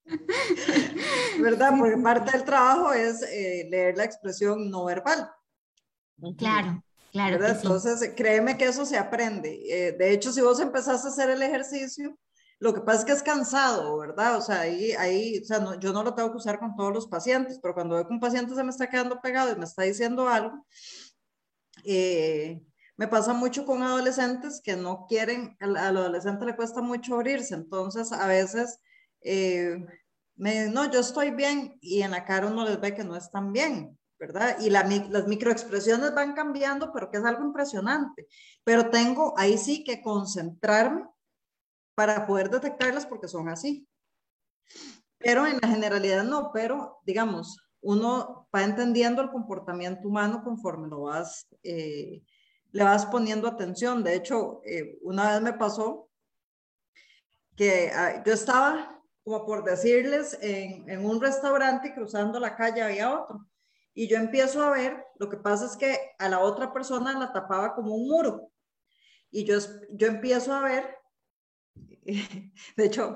[1.41, 1.73] ¿Verdad?
[1.77, 5.29] Porque parte del trabajo es eh, leer la expresión no verbal.
[6.37, 7.45] Claro, claro.
[7.45, 9.61] Entonces, créeme que eso se aprende.
[9.67, 12.17] Eh, de hecho, si vos empezás a hacer el ejercicio,
[12.57, 14.37] Lo que pasa es que es cansado, ¿verdad?
[14.37, 16.93] O sea, ahí, ahí o sea, no, yo no lo tengo que usar con todos
[16.93, 19.65] los pacientes, pero cuando veo que un paciente se me está quedando pegado y me
[19.65, 20.65] está diciendo algo,
[21.83, 22.61] eh,
[22.97, 28.11] me pasa mucho con adolescentes que no quieren, al, adolescente le cuesta mucho abrirse, entonces
[28.11, 28.79] a veces
[29.21, 29.77] eh,
[30.35, 33.51] me no, yo estoy bien y en la cara uno les ve que no están
[33.51, 34.57] bien, ¿verdad?
[34.59, 38.27] Y las microexpresiones van cambiando, pero que es algo impresionante.
[38.63, 41.07] Pero tengo ahí sí que concentrarme
[41.95, 43.87] para poder detectarlas porque son así.
[45.17, 51.01] Pero en la generalidad no, pero digamos, uno va entendiendo el comportamiento humano conforme lo
[51.03, 52.21] vas, eh,
[52.75, 54.03] le vas poniendo atención.
[54.03, 56.09] De hecho, eh, una vez me pasó
[57.55, 58.95] que ah, yo estaba
[59.25, 63.47] como por decirles, en, un restaurante cruzando la calle había otro.
[63.95, 67.33] Y yo empiezo a ver, lo que pasa es que a la otra persona la
[67.33, 68.51] tapaba como un muro.
[69.31, 69.57] Y yo,
[69.89, 70.95] yo empiezo a ver,
[72.05, 72.51] de
[72.85, 73.15] hecho,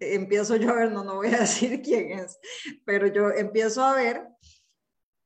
[0.00, 2.38] empiezo yo a ver, no, no voy a decir quién es,
[2.86, 4.26] pero yo empiezo a ver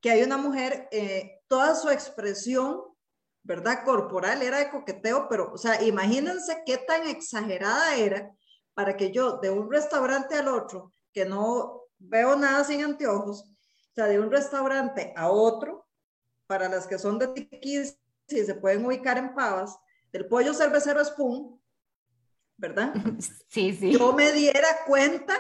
[0.00, 2.87] que hay una mujer, eh, toda su expresión,
[3.42, 3.84] ¿verdad?
[3.84, 8.30] Corporal era de coqueteo, pero, o sea, imagínense qué tan exagerada era
[8.74, 13.94] para que yo de un restaurante al otro, que no veo nada sin anteojos, o
[13.94, 15.86] sea, de un restaurante a otro,
[16.46, 19.78] para las que son de tiquis y se pueden ubicar en pavas,
[20.12, 21.60] del pollo cervecero spoon,
[22.56, 22.92] ¿verdad?
[23.48, 23.92] Sí, sí.
[23.92, 25.34] Yo me diera cuenta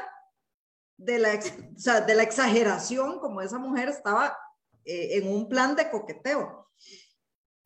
[0.96, 4.36] de la, o sea, de la exageración como esa mujer estaba
[4.84, 6.67] eh, en un plan de coqueteo,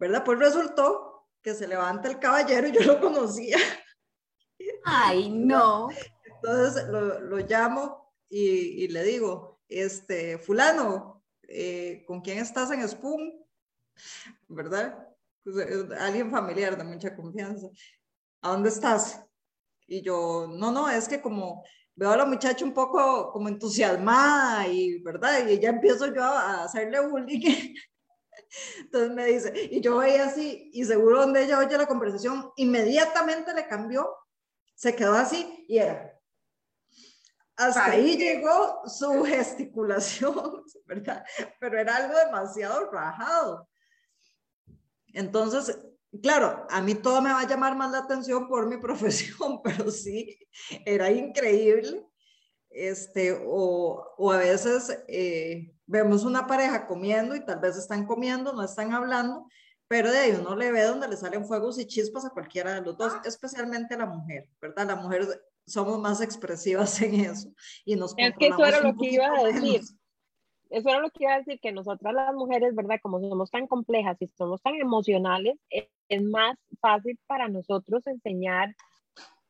[0.03, 0.25] ¿verdad?
[0.25, 3.57] Pues resultó que se levanta el caballero y yo lo conocía.
[4.85, 5.91] Ay, no.
[6.25, 13.47] Entonces lo, llamo y, le digo, este, fulano, eh, ¿con quién estás en Spoon?
[14.49, 15.07] ¿Verdad?
[15.45, 17.69] Pues, eh, alguien familiar de mucha confianza.
[18.41, 19.25] ¿A dónde estás?
[19.87, 21.63] Y yo, no, no, es que como
[21.95, 25.47] veo a la muchacha un poco como entusiasmada y, ¿verdad?
[25.47, 27.77] Y ya empiezo yo a hacerle bullying.
[28.81, 33.55] Entonces me dice, y yo voy así, y seguro donde ella oye la conversación, inmediatamente
[33.55, 34.09] le cambió
[34.83, 36.13] se quedó así y era.
[37.55, 41.25] Hasta ahí llegó su gesticulación, ¿verdad?
[41.61, 43.69] Pero era algo demasiado rajado.
[45.15, 45.79] Entonces,
[46.21, 49.89] claro, a mí todo me va a llamar más la atención por mi profesión, pero
[49.93, 50.37] sí,
[50.85, 52.05] era increíble.
[52.69, 58.55] Este, o, o a veces eh, vemos una pareja comiendo y tal vez están comiendo,
[58.55, 59.47] no están hablando,
[59.89, 62.81] pero de ahí uno le ve donde le salen fuegos y chispas a cualquiera de
[62.81, 64.87] los dos, especialmente a la mujer, ¿verdad?
[64.87, 65.29] La mujer
[65.67, 67.53] somos más expresivas en eso
[67.85, 69.83] y nos Es que eso era lo que iba a decir.
[70.71, 72.99] Eso era lo que iba a decir, que nosotras las mujeres, ¿verdad?
[73.03, 78.75] Como somos tan complejas y somos tan emocionales, es, más fácil para nosotros enseñar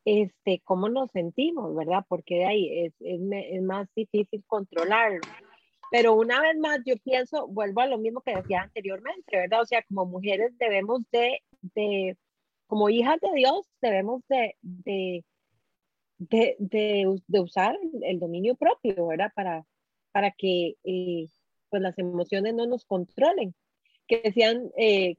[0.04, 2.04] este, cómo nos sentimos, ¿verdad?
[2.08, 5.20] Porque de ahí es, es, es más difícil controlarlo.
[5.92, 9.60] Pero una vez más, yo pienso, vuelvo a lo mismo que decía anteriormente, ¿verdad?
[9.60, 11.42] O sea, como mujeres debemos de,
[11.74, 12.16] de
[12.66, 15.22] como hijas de Dios, debemos de, de,
[16.16, 16.56] de,
[17.28, 19.32] de, usar el dominio propio, ¿verdad?
[19.36, 19.66] Para,
[20.12, 21.28] para que eh,
[21.68, 23.54] pues las emociones no nos controlen.
[24.06, 25.16] Que sean, eh,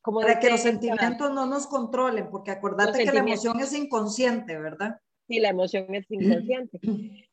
[0.00, 4.58] como Para que los sentimientos no nos controlen, porque acordate que la emoción es inconsciente,
[4.58, 4.98] ¿verdad?
[5.28, 6.80] Sí, la emoción es inconsciente.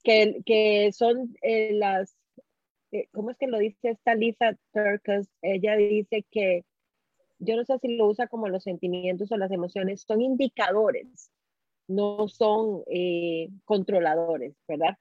[0.03, 2.17] que, que son eh, las
[3.11, 5.27] ¿cómo es que lo dice esta Lisa Turkus?
[5.41, 6.65] Ella dice que,
[7.39, 11.31] yo no sé si lo usa como los sentimientos o las emociones, son indicadores,
[11.87, 14.97] no son eh, controladores, ¿verdad?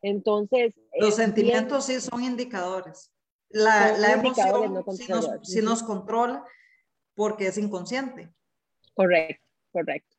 [0.00, 0.74] Entonces...
[0.98, 3.12] Los sentimientos sí son indicadores.
[3.50, 6.44] La, la emoción no sí, nos, sí nos controla
[7.14, 8.30] porque es inconsciente.
[8.94, 10.16] Correcto, correcto.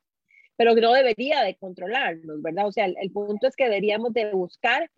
[0.55, 2.67] Pero no debería de controlarnos, ¿verdad?
[2.67, 4.89] O sea, el, el punto es que deberíamos de buscar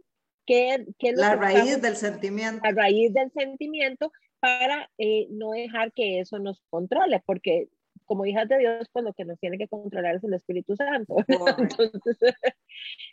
[0.45, 2.61] ¿Qué, es la raíz del sentimiento.
[2.63, 7.69] La raíz del sentimiento para eh, no dejar que eso nos controle, porque
[8.05, 11.15] como hijas de Dios, pues lo que nos tiene que controlar es el Espíritu Santo.
[11.27, 12.35] Entonces,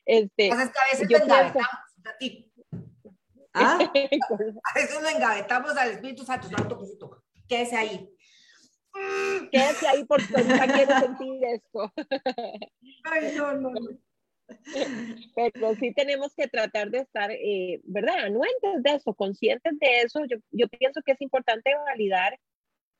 [0.04, 1.68] este, pues a veces lo engavetamos
[2.04, 2.52] a ti.
[3.54, 3.78] ¿Ah?
[4.64, 7.22] a veces lo engavetamos al Espíritu Santo, Santo Cristo.
[7.48, 8.08] Quédese ahí.
[9.50, 11.92] Quédese ahí porque ahorita quiero sentir esto.
[13.04, 13.98] Ay, no, no, no.
[15.36, 18.26] Pero sí tenemos que tratar de estar, eh, ¿verdad?
[18.26, 20.24] Anuentes de eso, conscientes de eso.
[20.26, 22.38] Yo, yo pienso que es importante validar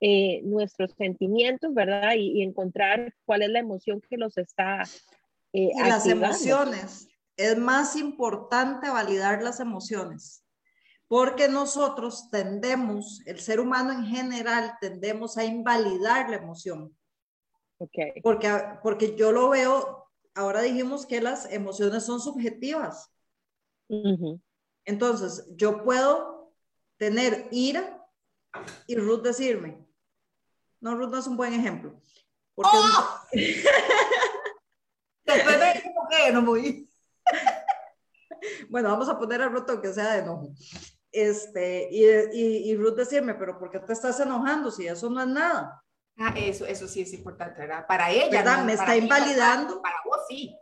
[0.04, 2.14] eh, nuestros sentimientos, ¿verdad?
[2.16, 4.82] Y, encontrar cuál es la emoción que los está...
[5.52, 7.06] Eh, y las emociones.
[7.36, 10.44] Es más importante validar las emociones,
[11.06, 16.96] porque nosotros tendemos, el ser humano en general, tendemos a invalidar la emoción.
[17.78, 18.20] Okay.
[18.24, 18.50] Porque,
[18.82, 20.01] porque yo lo veo
[20.34, 23.10] ahora dijimos que las emociones son subjetivas.
[24.84, 26.52] Entonces, yo puedo
[26.96, 28.04] tener ira
[28.86, 29.86] y Ruth decirme,
[30.80, 32.00] no, Ruth no es un buen ejemplo.
[32.54, 33.20] Porque ¡Oh!
[35.24, 35.82] Después me
[36.24, 36.88] que no voy.
[38.68, 40.54] bueno, vamos a poner a Ruth que sea de enojo.
[41.10, 45.28] Este, y, y, Ruth decirme, pero ¿por qué te estás enojando si eso no es
[45.28, 45.84] nada?
[46.24, 47.84] Ah, eso, eso sí es importante, ¿verdad?
[47.86, 48.30] Para ella.
[48.30, 48.64] ¿verdad?
[48.64, 49.82] me está invalidando.
[49.82, 50.56] Para, vos sí.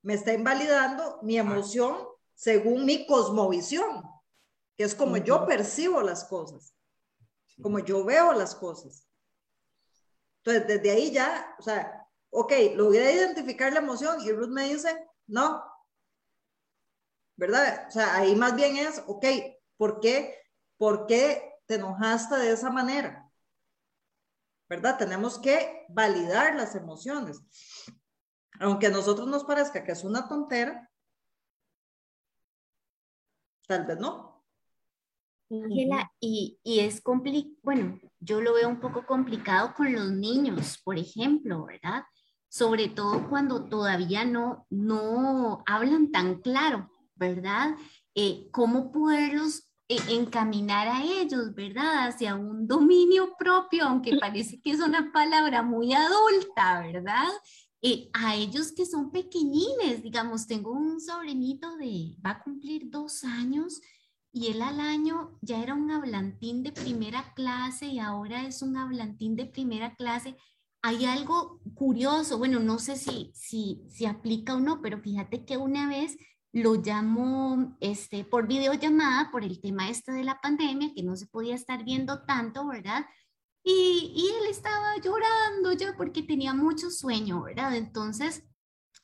[0.00, 1.98] Me está invalidando mi emoción
[2.34, 4.02] según mi cosmovisión,
[4.74, 6.74] que es como yo percibo las cosas,
[7.60, 9.06] como yo veo las cosas.
[10.38, 15.08] Entonces, desde ahí ya, o sea, ok, logré identificar la emoción y Ruth me dice,
[15.26, 15.62] no,
[17.36, 17.86] ¿verdad?
[17.88, 19.26] O sea, ahí más bien es, ok,
[19.76, 20.38] ¿por qué?
[20.78, 23.25] ¿Por qué te enojaste de esa manera?
[24.68, 24.98] ¿Verdad?
[24.98, 27.40] Tenemos que validar las emociones.
[28.58, 30.90] Aunque a nosotros nos parezca que es una tontera,
[33.66, 34.44] tal vez no.
[35.48, 40.78] Ángela, y, y, es complicado, bueno, yo lo veo un poco complicado con los niños,
[40.82, 42.02] por ejemplo, ¿verdad?
[42.48, 47.76] Sobre todo cuando todavía no, no hablan tan claro, ¿verdad?
[48.14, 52.08] Eh, ¿Cómo poderlos encaminar a ellos, ¿verdad?
[52.08, 57.28] Hacia un dominio propio, aunque parece que es una palabra muy adulta, ¿verdad?
[57.82, 63.22] Eh, a ellos que son pequeñines, digamos, tengo un sobrinito de, va a cumplir dos
[63.22, 63.80] años
[64.32, 68.76] y él al año ya era un hablantín de primera clase y ahora es un
[68.76, 70.36] hablantín de primera clase.
[70.82, 75.56] Hay algo curioso, bueno, no sé si, si, si aplica o no, pero fíjate que
[75.56, 76.16] una vez
[76.56, 81.26] lo llamó este, por videollamada por el tema este de la pandemia, que no se
[81.26, 83.04] podía estar viendo tanto, ¿verdad?
[83.62, 87.76] Y, y él estaba llorando ya porque tenía mucho sueño, ¿verdad?
[87.76, 88.42] Entonces,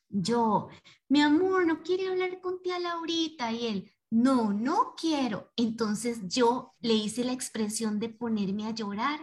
[0.09, 0.69] yo,
[1.11, 5.53] mi amor, no quiere hablar con tía Laurita y él, no, no quiero.
[5.55, 9.21] Entonces yo le hice la expresión de ponerme a llorar,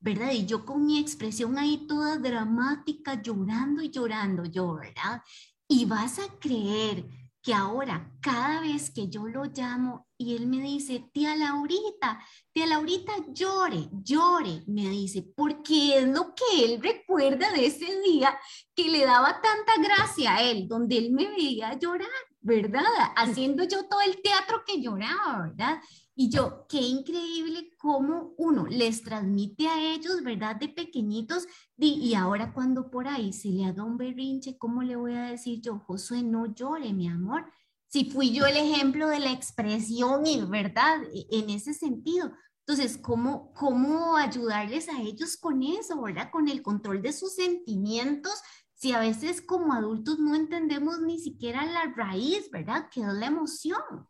[0.00, 0.32] ¿verdad?
[0.32, 5.22] Y yo con mi expresión ahí toda dramática, llorando y llorando yo, ¿verdad?
[5.68, 10.60] Y vas a creer que ahora cada vez que yo lo llamo y él me
[10.60, 12.20] dice, tía Laurita,
[12.52, 18.38] tía Laurita, llore, llore, me dice, porque es lo que él recuerda de ese día
[18.74, 22.08] que le daba tanta gracia a él, donde él me veía llorar,
[22.48, 22.82] ¿verdad?
[23.14, 25.80] Haciendo yo todo el teatro que lloraba, ¿verdad?
[26.16, 30.56] Y yo, qué increíble cómo uno les transmite a ellos, ¿verdad?
[30.56, 31.46] De pequeñitos,
[31.76, 35.60] y ahora cuando por ahí se le haga un berrinche, ¿cómo le voy a decir
[35.60, 37.44] yo, Josué, no llore, mi amor?
[37.86, 41.02] Si fui yo el ejemplo de la expresión, ¿verdad?
[41.14, 42.32] E, en ese sentido.
[42.66, 46.30] Entonces, ¿cómo, ¿cómo ayudarles a ellos con eso, ¿verdad?
[46.30, 48.42] Con el control de sus sentimientos,
[48.78, 52.88] si a veces como adultos no entendemos ni siquiera la raíz, ¿verdad?
[52.90, 54.08] Que es la emoción.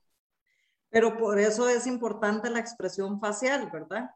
[0.91, 4.11] Pero por eso es importante la expresión facial, ¿verdad?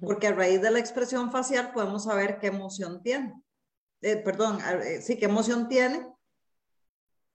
[0.00, 3.34] Porque a raíz de la expresión facial podemos saber qué emoción tiene.
[4.00, 6.06] Eh, perdón, eh, sí, qué emoción tiene.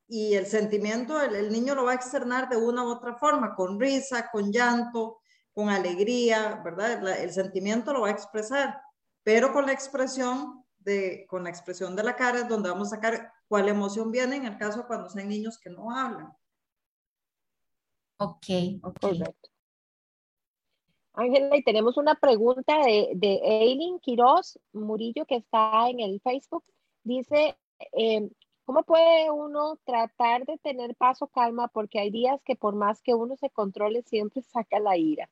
[0.07, 3.79] Y el sentimiento, el, niño lo va a externar de una u otra forma, con
[3.79, 5.19] risa, con llanto,
[5.53, 7.07] con alegría, ¿verdad?
[7.21, 8.81] el sentimiento lo va a expresar,
[9.23, 12.95] pero con la expresión de, con la expresión de la cara es donde vamos a
[12.95, 16.33] sacar cuál emoción viene en el caso cuando sean niños que no hablan.
[18.17, 18.45] Ok,
[18.83, 19.05] ok.
[21.13, 26.63] Ángela, y tenemos una pregunta de, de Eileen Quiroz Murillo que está en el Facebook.
[27.03, 27.57] Dice,
[27.91, 28.29] em,
[28.65, 31.67] ¿cómo puede uno tratar de tener paso calma?
[31.67, 35.29] Porque hay días que por más que uno se controle, siempre saca la ira.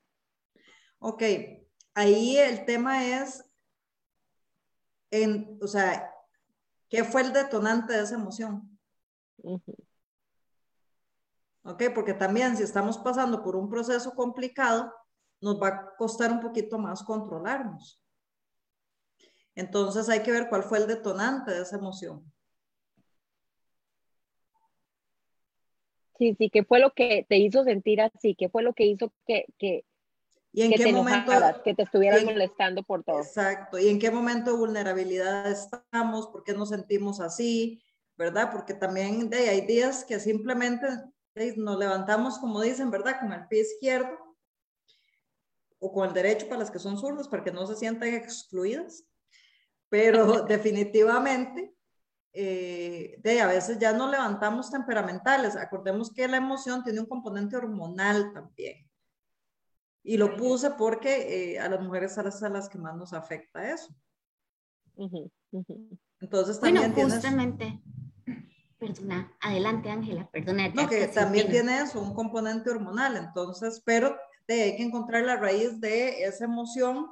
[0.98, 1.22] Ok,
[1.94, 3.47] ahí el tema es,
[5.10, 6.12] en, o sea,
[6.88, 8.78] ¿qué fue el detonante de esa emoción?
[11.68, 11.84] ¿ok?
[11.94, 14.92] Porque también si estamos pasando por un proceso complicado,
[15.40, 18.02] nos va a costar un poquito más controlarnos.
[19.54, 22.32] Entonces hay que ver cuál fue el detonante de esa emoción.
[26.16, 28.34] Sí, sí, ¿qué fue lo que te hizo sentir así?
[28.34, 29.84] ¿Qué fue lo que hizo que, que,
[30.58, 31.32] ¿Y en qué te momento,
[31.62, 33.20] que te estuvieras molestando por todo?
[33.20, 33.78] Exacto.
[33.78, 36.26] ¿Y en qué momento de vulnerabilidad estamos?
[36.26, 37.80] ¿Por qué nos sentimos así?
[38.16, 38.50] ¿Verdad?
[38.50, 40.88] Porque también hay días que simplemente
[41.56, 43.20] nos levantamos, como dicen, ¿verdad?
[43.20, 44.36] Con el pie izquierdo
[45.78, 49.04] o con el derecho para las que son zurdas, para que no se sientan excluidas.
[49.88, 51.72] Pero definitivamente,
[52.32, 55.54] eh, de, a veces ya nos levantamos temperamentales.
[55.54, 58.87] Acordemos que la emoción tiene un componente hormonal también.
[60.08, 63.12] Y lo puse porque eh, a las mujeres a las, a las que más nos
[63.12, 63.94] afecta eso.
[66.18, 67.78] Entonces también bueno, justamente.
[68.78, 70.70] perdona, adelante Ángela, perdona.
[70.70, 74.16] No, que también tiene eso, un componente hormonal, entonces, pero
[74.48, 77.06] hay que encontrar la raíz de esa emoción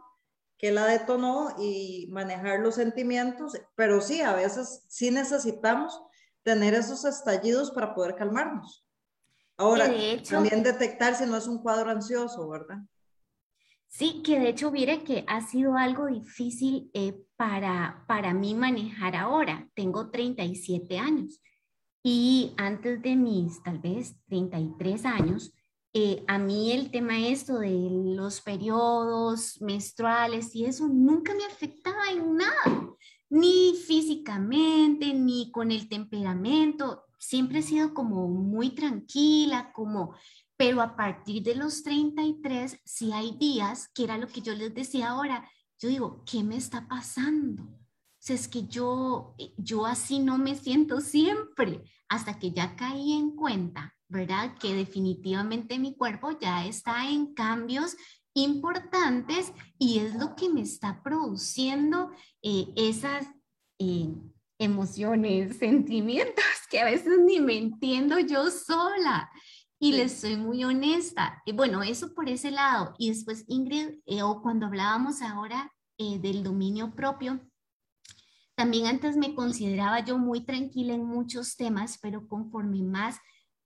[0.57, 6.03] que la detonó y manejar los sentimientos, pero sí, a veces sí necesitamos
[6.43, 8.86] tener esos estallidos para poder calmarnos.
[9.59, 9.91] Ahora,
[10.29, 12.79] también detectar si no es un cuadro ansioso, ¿verdad?
[13.89, 19.17] Sí, que de hecho, mire que ha sido algo difícil eh, para, para mí manejar
[19.17, 19.69] ahora.
[19.75, 21.41] Tengo 37 años
[22.03, 25.53] y antes de mis tal vez 33 años,
[25.93, 32.11] eh, a mí el tema esto de los periodos menstruales y eso nunca me afectaba
[32.13, 32.95] en nada,
[33.29, 37.06] ni físicamente, ni con el temperamento.
[37.27, 40.15] Siempre he sido como muy tranquila, como,
[40.57, 44.75] pero a partir de los 33, si hay días, que era lo que yo les
[44.75, 45.49] decía ahora,
[45.81, 47.65] yo digo, ¿qué me está pasando?
[47.65, 53.13] O sea, es que yo, yo así no me siento siempre, hasta que ya caí
[53.13, 54.57] en cuenta ¿verdad?
[54.59, 57.97] Que definitivamente mi cuerpo ya está en cambios
[58.35, 62.11] importantes y es lo que me está produciendo
[62.43, 63.27] eh, esas
[63.79, 64.15] eh,
[64.59, 69.31] emociones, sentimientos que a veces ni me entiendo yo sola.
[69.79, 71.43] Y les soy muy honesta.
[71.45, 72.95] Y bueno, eso por ese lado.
[72.99, 77.41] Y después, Ingrid, eh, o cuando hablábamos ahora del dominio propio,
[78.55, 83.19] también antes me consideraba yo muy tranquila en muchos temas, pero conforme más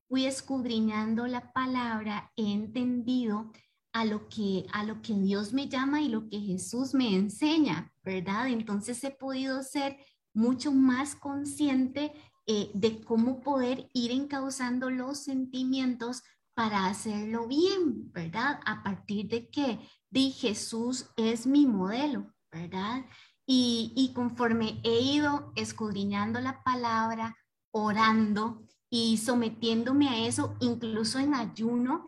[0.08, 3.52] fui escudriñando la palabra, he entendido
[3.92, 7.92] a lo que a lo que Dios me llama y lo que Jesús me enseña,
[8.02, 8.48] ¿verdad?
[8.48, 9.96] Entonces he podido ser
[10.34, 12.12] mucho más consciente
[12.46, 16.22] eh, de cómo poder ir encauzando los sentimientos
[16.54, 18.60] para hacerlo bien, ¿verdad?
[18.66, 19.78] A partir de que
[20.10, 23.04] di Jesús es mi modelo, ¿verdad?
[23.46, 27.36] Y, y conforme he ido escudriñando la palabra,
[27.72, 32.04] orando, y sometiéndome a eso, incluso en ayuno,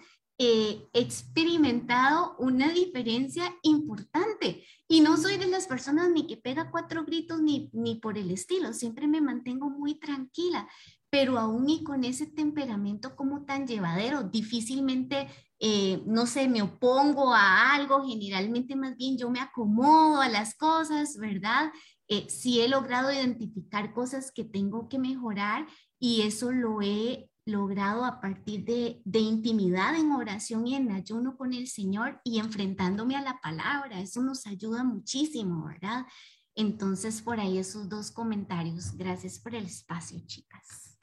[0.47, 4.64] he experimentado una diferencia importante.
[4.88, 8.30] Y no soy de las personas ni que pega cuatro gritos ni, ni por el
[8.30, 10.68] estilo, siempre me mantengo muy tranquila,
[11.11, 15.28] pero aún y con ese temperamento como tan llevadero, difícilmente,
[15.59, 20.55] eh, no sé, me opongo a algo, generalmente más bien yo me acomodo a las
[20.55, 21.70] cosas, ¿verdad?
[22.09, 25.66] Eh, sí he logrado identificar cosas que tengo que mejorar
[25.99, 31.36] y eso lo he logrado a partir de, de, intimidad en oración y en ayuno
[31.36, 34.01] con el Señor y enfrentándome a la palabra.
[34.01, 36.07] Eso nos ayuda muchísimo, ¿verdad?
[36.55, 38.97] Entonces, por ahí esos dos comentarios.
[38.97, 40.99] Gracias por el espacio, chicas.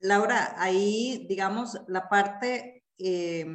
[0.00, 3.46] Laura, ahí, digamos, la parte, eh,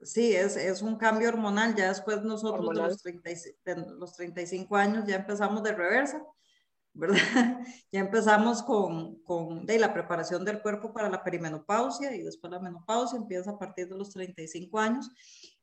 [0.00, 1.74] sí, es, es, un cambio hormonal.
[1.74, 3.30] Ya después nosotros de los, 30,
[3.64, 6.22] de los 35 años ya empezamos de reversa
[6.94, 7.16] ¿verdad?
[7.92, 12.58] Ya empezamos con, con de la preparación del cuerpo para la perimenopausia y después la
[12.58, 15.10] menopausia empieza a partir de los 35 años.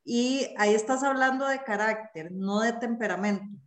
[0.03, 3.57] Y ahí estás hablando de carácter, no de temperamento.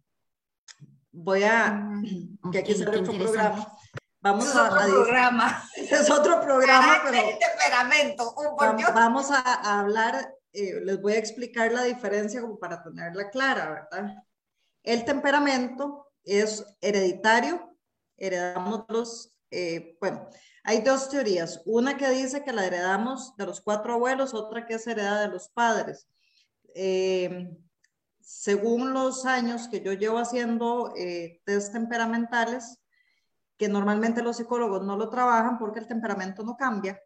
[1.10, 3.66] Voy a, mm, que aquí sale otro programa.
[4.20, 5.62] Vamos es a, otro programa.
[5.76, 8.32] Es otro programa, pero temperamento.
[8.36, 13.28] Oh, vamos, vamos a, hablar, eh, les voy a explicar la diferencia como para tenerla
[13.30, 14.14] clara, ¿verdad?
[14.84, 17.76] El temperamento es hereditario,
[18.16, 20.28] heredamos los, eh, bueno,
[20.64, 24.74] hay dos teorías, una que dice que la heredamos de los cuatro abuelos, otra que
[24.74, 26.08] es heredada de los padres.
[26.74, 27.50] Eh,
[28.20, 32.78] según los años que yo llevo haciendo eh, test temperamentales,
[33.58, 37.00] que normalmente los psicólogos no lo trabajan porque el temperamento no cambia,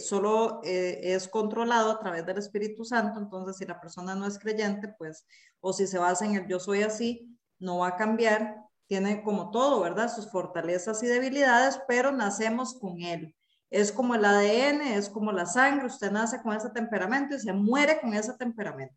[0.00, 4.88] solo es controlado a través del Espíritu Santo, entonces si la persona no es creyente,
[4.98, 5.26] pues,
[5.60, 9.50] o si se basa en el yo soy así, no va a cambiar, tiene como
[9.50, 10.12] todo, ¿verdad?
[10.12, 13.34] Sus fortalezas y debilidades, pero nacemos con él.
[13.70, 17.52] Es como el ADN, es como la sangre, usted nace con ese temperamento y se
[17.52, 18.96] muere con ese temperamento.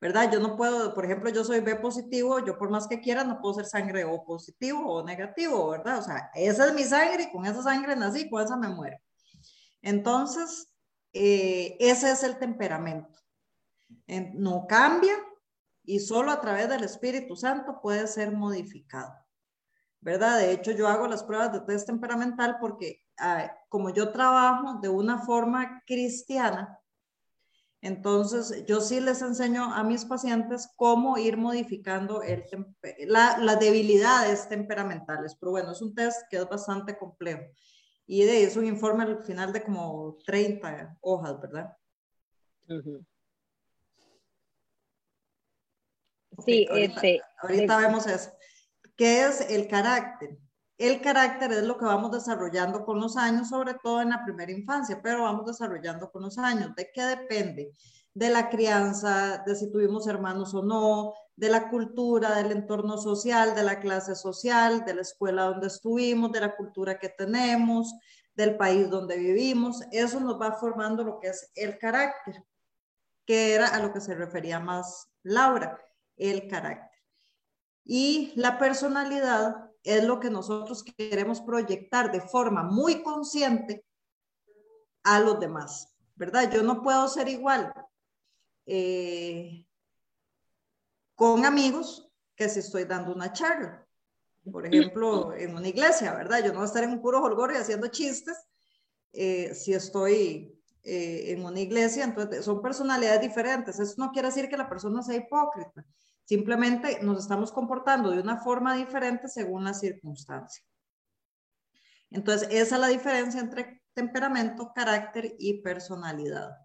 [0.00, 0.30] ¿Verdad?
[0.30, 3.40] Yo no puedo, por ejemplo, yo soy B positivo, yo por más que quiera no
[3.40, 5.98] puedo ser sangre O positivo o negativo, ¿verdad?
[5.98, 8.98] O sea, esa es mi sangre y con esa sangre nací, con esa me muero.
[9.82, 10.72] Entonces,
[11.12, 13.18] eh, ese es el temperamento.
[14.34, 15.14] no cambia,
[15.86, 19.14] y solo a través del Espíritu Santo puede ser modificado.
[20.00, 20.38] ¿Verdad?
[20.38, 23.04] De hecho, yo hago las pruebas de test temperamental porque
[23.68, 26.78] como yo trabajo de una forma cristiana,
[27.80, 32.44] entonces yo sí les enseño a mis pacientes cómo ir modificando el
[33.06, 35.34] las debilidades temperamentales.
[35.38, 37.42] Pero bueno, es un test que es bastante complejo.
[38.06, 41.76] Y es un informe al final de como 30 hojas, ¿verdad?
[46.44, 48.30] Sí, ahorita, este, ahorita vemos eso.
[48.96, 50.38] ¿Qué es el carácter?
[50.78, 54.52] el carácter es lo que vamos desarrollando con los años, sobre todo en la primera
[54.52, 56.74] infancia, pero vamos desarrollando con los años.
[56.74, 57.72] ¿De qué depende?
[58.12, 63.54] De la crianza, de si tuvimos hermanos o no, de la cultura, del entorno social,
[63.54, 67.94] de la clase social, de la escuela donde estuvimos, de la cultura que tenemos,
[68.34, 69.80] del país donde vivimos.
[69.92, 72.42] Eso nos va formando lo que es el carácter,
[73.24, 75.78] que era a lo que se refería más Laura,
[76.16, 77.00] el carácter.
[77.84, 83.84] Y la personalidad es lo que nosotros queremos proyectar de forma muy consciente
[85.04, 86.50] a los demás, ¿verdad?
[86.52, 87.72] Yo no puedo ser igual
[88.66, 89.64] eh,
[91.14, 93.86] con amigos que si estoy dando una charla.
[94.50, 96.40] Por ejemplo, en una iglesia, ¿verdad?
[96.40, 98.36] Yo no voy a estar en un puro holgor y haciendo chistes
[99.12, 100.55] eh, si estoy
[100.88, 103.80] eh, en una iglesia, entonces son personalidades diferentes.
[103.80, 105.84] Eso no quiere decir que la persona sea hipócrita.
[106.24, 110.64] Simplemente nos estamos comportando de una forma diferente según la circunstancia.
[112.10, 116.56] Entonces, esa es la diferencia entre temperamento, carácter y personalidad.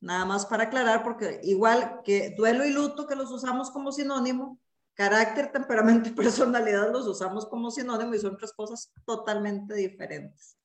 [0.00, 4.60] Nada más para aclarar, porque igual que duelo y luto, que los usamos como sinónimo,
[4.94, 10.56] carácter, temperamento y personalidad los usamos como sinónimo y son tres cosas totalmente diferentes.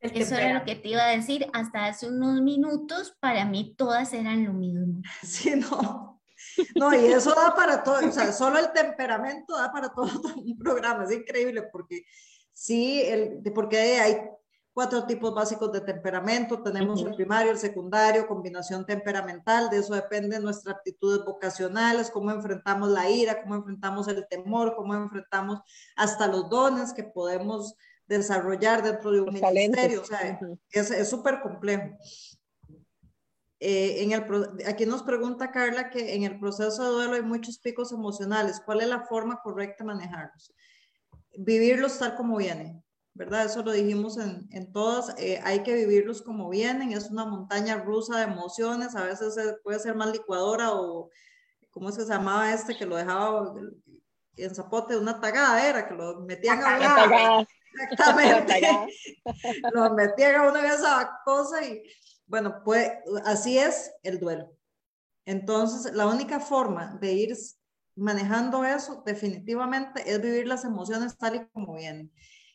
[0.00, 1.46] Eso era lo que te iba a decir.
[1.52, 5.02] Hasta hace unos minutos, para mí todas eran lo mismo.
[5.22, 6.20] Sí, no.
[6.74, 10.56] No, y eso da para todo, o sea, solo el temperamento da para todo, un
[10.56, 12.04] programa, es increíble porque
[12.52, 14.20] sí, el, porque hay
[14.72, 20.38] cuatro tipos básicos de temperamento, tenemos el primario, el secundario, combinación temperamental, de eso depende
[20.38, 25.58] nuestras actitudes vocacionales, cómo enfrentamos la ira, cómo enfrentamos el temor, cómo enfrentamos
[25.96, 27.74] hasta los dones que podemos
[28.08, 30.40] desarrollar dentro de un ministerio, o sea,
[30.70, 31.96] es súper complejo.
[33.60, 34.24] Eh, en el,
[34.66, 38.62] aquí nos pregunta Carla que en el proceso de duelo hay muchos picos emocionales.
[38.64, 40.54] ¿Cuál es la forma correcta de manejarlos?
[41.36, 42.82] Vivirlos tal como vienen,
[43.14, 43.46] ¿verdad?
[43.46, 45.12] Eso lo dijimos en, en todas.
[45.18, 46.92] Eh, hay que vivirlos como vienen.
[46.92, 48.94] Es una montaña rusa de emociones.
[48.94, 49.34] A veces
[49.64, 51.10] puede ser más licuadora o,
[51.70, 53.54] ¿cómo es que se llamaba este que lo dejaba
[54.36, 54.96] en zapote?
[54.96, 57.46] Una tagada era, que lo metían a una.
[57.90, 58.60] Exactamente.
[59.72, 61.82] lo metían a una de esa cosa y
[62.26, 62.90] bueno, pues
[63.24, 64.52] así es el duelo.
[65.24, 67.36] Entonces, la única forma de ir
[67.96, 72.12] manejando eso definitivamente es vivir las emociones tal y como vienen.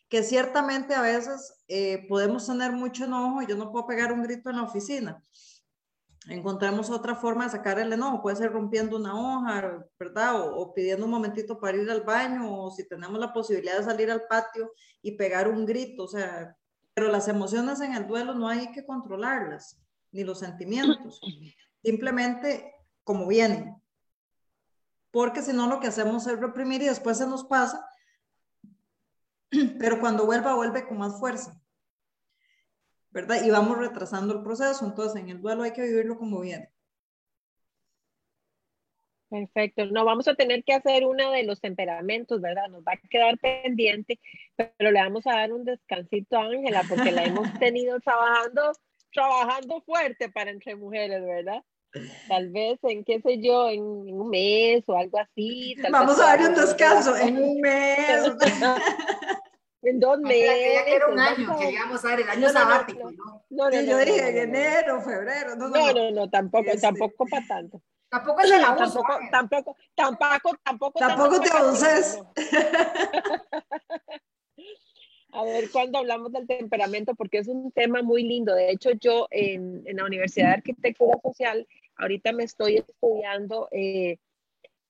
[0.09, 4.23] Que ciertamente a veces eh, podemos tener mucho enojo y yo no puedo pegar un
[4.23, 5.23] grito en la oficina.
[6.29, 10.41] Encontramos otra forma de sacar el enojo, puede ser rompiendo una hoja, ¿verdad?
[10.41, 13.83] O, o, pidiendo un momentito para ir al baño, o si tenemos la posibilidad de
[13.83, 14.71] salir al patio
[15.01, 16.55] y pegar un grito, o sea,
[16.93, 21.19] pero las emociones en el duelo no hay que controlarlas, ni los sentimientos,
[21.83, 23.75] simplemente como vienen.
[25.11, 27.85] Porque si no, lo que hacemos es reprimir y después se nos pasa,
[29.79, 31.59] pero cuando vuelva, vuelve con más fuerza.
[33.13, 33.43] ¿Verdad?
[33.43, 34.85] Y vamos retrasando el proceso.
[34.85, 36.69] Entonces, en el duelo hay que vivirlo como viene.
[39.29, 39.85] Perfecto.
[39.87, 42.67] No, vamos a tener que hacer una de los temperamentos, ¿verdad?
[42.69, 44.19] Nos va a quedar pendiente,
[44.55, 48.73] pero le vamos a dar un descansito a Ángela porque la hemos tenido trabajando,
[49.11, 51.63] trabajando fuerte para entre mujeres, ¿verdad?
[52.27, 55.75] Tal vez en, qué sé yo, en, un mes o algo así.
[55.91, 58.33] vamos a darle un descanso en un mes.
[59.83, 60.49] en dos meses.
[60.49, 63.45] Quería que era un año, queríamos dar el año sabático, ¿no?
[63.49, 65.55] No, no, yo dije en enero, febrero.
[65.55, 67.81] No, no, no, tampoco, este, tampoco para tanto.
[68.09, 69.01] Tampoco es el abuso.
[69.31, 70.99] Tampoco, tampoco, tampoco, tampoco.
[70.99, 72.21] Tampoco te abuses.
[75.35, 78.53] A ver, cuando hablamos del temperamento, porque es un tema muy lindo.
[78.53, 84.19] De hecho, yo en, en la Universidad de Arquitectura Social, ahorita me estoy estudiando, eh,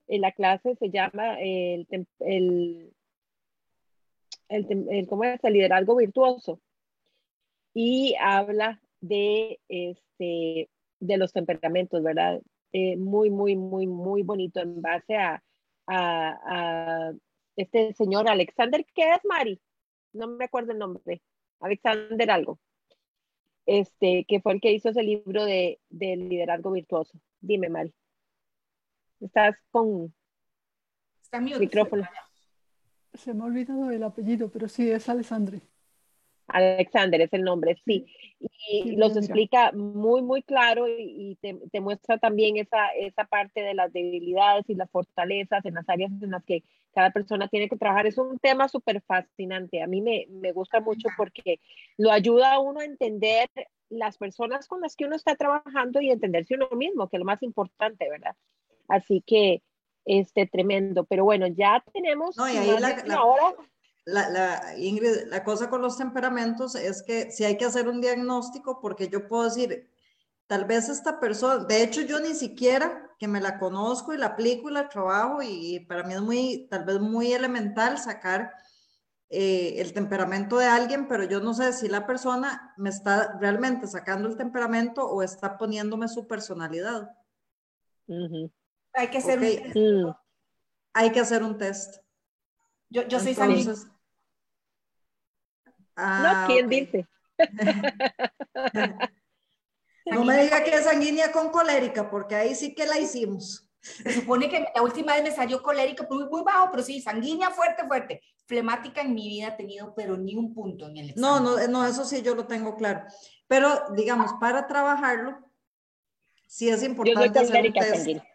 [0.07, 1.87] en la clase se llama el,
[2.19, 2.93] el,
[4.49, 5.43] el, el, ¿cómo es?
[5.43, 6.59] el liderazgo virtuoso.
[7.73, 10.69] Y habla de, este,
[10.99, 12.41] de los temperamentos, ¿verdad?
[12.71, 15.43] Eh, muy, muy, muy, muy bonito en base a,
[15.87, 17.13] a,
[17.55, 19.61] este señor Alexander, ¿qué es Mari?
[20.11, 21.21] No me acuerdo el nombre,
[21.59, 22.59] Alexander algo,
[23.65, 27.19] este, que fue el que hizo ese libro de, de liderazgo virtuoso.
[27.41, 27.93] Dime, Mari.
[29.19, 30.13] Estás con
[31.21, 32.03] Está micrófono.
[33.13, 35.61] Se me ha olvidado el apellido, pero sí, es Alexandre.
[36.47, 38.05] Alexander es el nombre, sí.
[38.69, 43.91] Y los explica muy, muy claro y, te, muestra también esa, esa parte de las
[43.93, 48.07] debilidades y las fortalezas en las áreas en las que cada persona tiene que trabajar.
[48.07, 49.81] Es un tema súper fascinante.
[49.81, 51.59] A mí me, me gusta mucho porque
[51.97, 53.49] lo ayuda a uno a entender
[53.89, 57.25] las personas con las que uno está trabajando y entenderse uno mismo, que es lo
[57.25, 58.35] más importante, ¿verdad?
[58.87, 59.61] Así que
[60.05, 61.03] este, tremendo.
[61.05, 63.55] Pero bueno, ya tenemos no, y ahí la, la, hora.
[64.05, 68.01] La, la, Ingrid, la cosa con los temperamentos es que si hay que hacer un
[68.01, 69.89] diagnóstico, porque yo puedo decir,
[70.47, 74.27] tal vez esta persona, de hecho yo ni siquiera que me la conozco y la
[74.27, 78.51] aplico y la trabajo y para mí es muy, tal vez muy elemental sacar
[79.35, 83.87] eh, el temperamento de alguien, pero yo no sé si la persona me está realmente
[83.87, 87.09] sacando el temperamento o está poniéndome su personalidad.
[88.93, 89.75] Hay que hacer un test.
[89.75, 90.11] Mm.
[90.93, 92.03] Hay que hacer un test.
[92.89, 93.73] Yo, yo soy sanguínea.
[95.95, 97.07] Ah, no, ¿quién dice?
[100.05, 103.69] no me diga que es sanguínea con colérica, porque ahí sí que la hicimos.
[103.81, 107.49] Se supone que la última vez me salió colérica muy, muy bajo, pero sí, sanguínea
[107.49, 108.21] fuerte, fuerte.
[108.45, 111.43] Flemática en mi vida he tenido, pero ni un punto en el examen.
[111.43, 113.03] No, no, no, eso sí yo lo tengo claro.
[113.47, 115.37] Pero, digamos, para trabajarlo,
[116.47, 118.32] sí es importante yo soy colérica Sanguínea.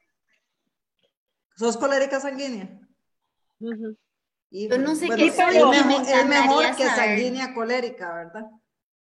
[1.59, 2.69] ¿Sos colérica sanguínea?
[3.59, 8.47] yo no sé qué soy, es, mejor, es mejor que sanguínea colérica, ¿verdad?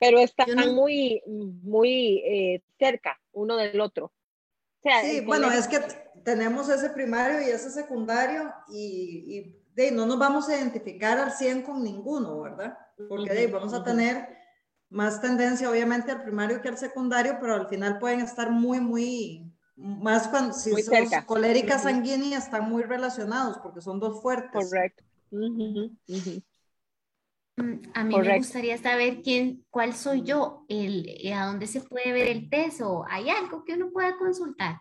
[0.00, 4.06] Pero están muy, muy eh, cerca uno del otro.
[4.06, 5.78] O sea, sí, bueno, es que
[6.24, 11.32] tenemos ese primario y ese secundario y, y de, no nos vamos a identificar al
[11.32, 12.76] 100 con ninguno, ¿verdad?
[13.08, 14.26] Porque de, vamos a tener
[14.88, 19.49] más tendencia obviamente al primario que al secundario, pero al final pueden estar muy, muy,
[19.80, 20.94] más cuando si muy son
[21.26, 24.52] colérica sanguínea están muy relacionados porque son dos fuertes.
[24.52, 25.04] Correcto.
[27.56, 32.12] Mm, a mí me gustaría saber quién, cuál soy yo, el, a dónde se puede
[32.12, 34.80] ver el test o hay algo que uno pueda consultar.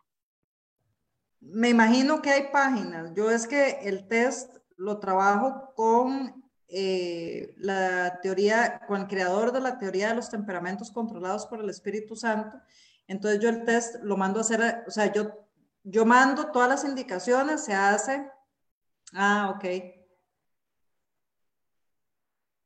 [1.42, 3.14] Me imagino que hay páginas.
[3.16, 9.62] Yo es que el test lo trabajo con eh, la teoría, con el creador de
[9.62, 12.60] la teoría de los temperamentos controlados por el Espíritu Santo.
[13.10, 15.32] Entonces yo el test lo mando a hacer, o sea, yo,
[15.84, 18.30] yo mando todas las indicaciones, se hace,
[19.14, 19.66] ah, ok,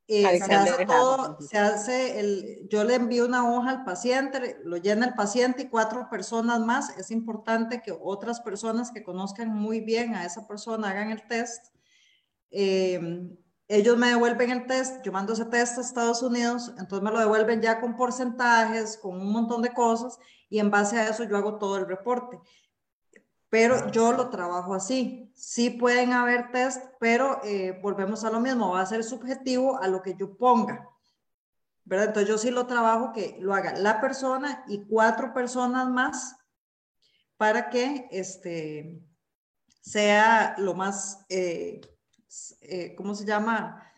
[0.10, 4.76] eh, se hace todo, se hace el, yo le envío una hoja al paciente, lo
[4.76, 6.98] llena el paciente y cuatro personas más.
[6.98, 11.68] Es importante que otras personas que conozcan muy bien a esa persona hagan el test.
[12.52, 13.36] Em,
[13.76, 17.20] ellos me devuelven el test, yo mando ese test a Estados Unidos, entonces me lo
[17.20, 20.20] devuelven ya con porcentajes, con un montón de cosas
[20.50, 22.40] y en base a eso yo hago todo el reporte
[23.54, 25.32] pero yo lo trabajo así.
[25.36, 29.88] Sí pueden haber test, pero eh, volvemos a lo mismo, va a ser subjetivo a
[29.88, 30.90] lo que yo ponga.
[31.86, 32.08] ¿verdad?
[32.08, 36.36] Entonces yo sí lo trabajo que lo haga la persona y cuatro personas más
[37.38, 39.00] para que este,
[39.82, 41.80] sea lo más, eh,
[42.62, 43.92] eh, ¿cómo se llama?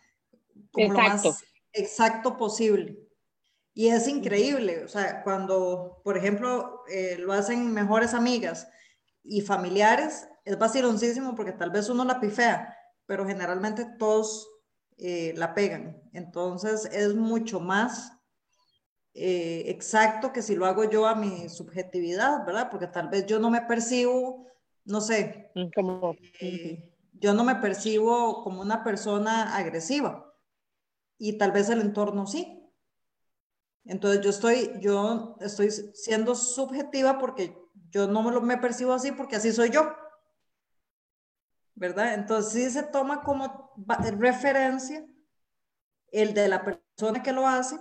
[0.70, 1.28] Como exacto.
[1.28, 2.98] lo más exacto posible.
[3.74, 6.82] Y es increíble, o sea, cuando, por ejemplo,
[7.18, 8.66] lo hacen mejores amigas,
[9.28, 12.76] y familiares es vaciloncísimo porque tal vez uno la pifea,
[13.06, 14.48] pero generalmente todos
[14.98, 16.00] eh, la pegan.
[16.12, 18.12] Entonces es mucho más
[19.14, 22.68] eh, exacto que si lo hago yo a mi subjetividad, ¿verdad?
[22.70, 24.46] Porque tal vez yo no me percibo,
[24.84, 26.16] no sé, mm, como...
[26.40, 30.34] Eh, yo no me percibo como una persona agresiva
[31.18, 32.62] y tal vez el entorno sí.
[33.84, 37.56] Entonces yo estoy, yo estoy siendo subjetiva porque
[37.90, 39.92] yo no me, lo, me percibo así porque así soy yo.
[41.74, 42.14] ¿Verdad?
[42.14, 43.72] Entonces sí se toma como
[44.18, 45.06] referencia
[46.10, 47.78] el de la persona que lo hace,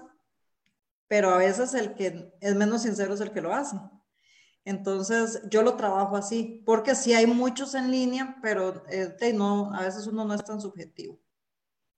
[1.07, 3.77] pero a veces el que es menos sincero es el que lo hace.
[4.65, 9.83] Entonces yo lo trabajo así, porque sí hay muchos en línea, pero este, no, a
[9.83, 11.19] veces uno no es tan subjetivo,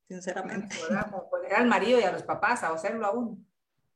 [0.10, 0.76] sinceramente.
[1.10, 3.38] Como poner al marido y a los papás a hacerlo a uno.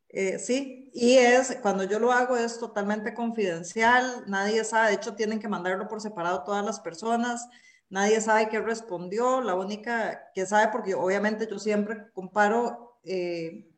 [0.08, 5.14] Eh, sí, y es, cuando yo lo hago es totalmente confidencial, nadie sabe, de hecho
[5.14, 7.48] tienen que mandarlo por separado todas las personas,
[7.90, 13.70] nadie sabe qué respondió, la única que sabe, porque obviamente yo siempre comparo eh,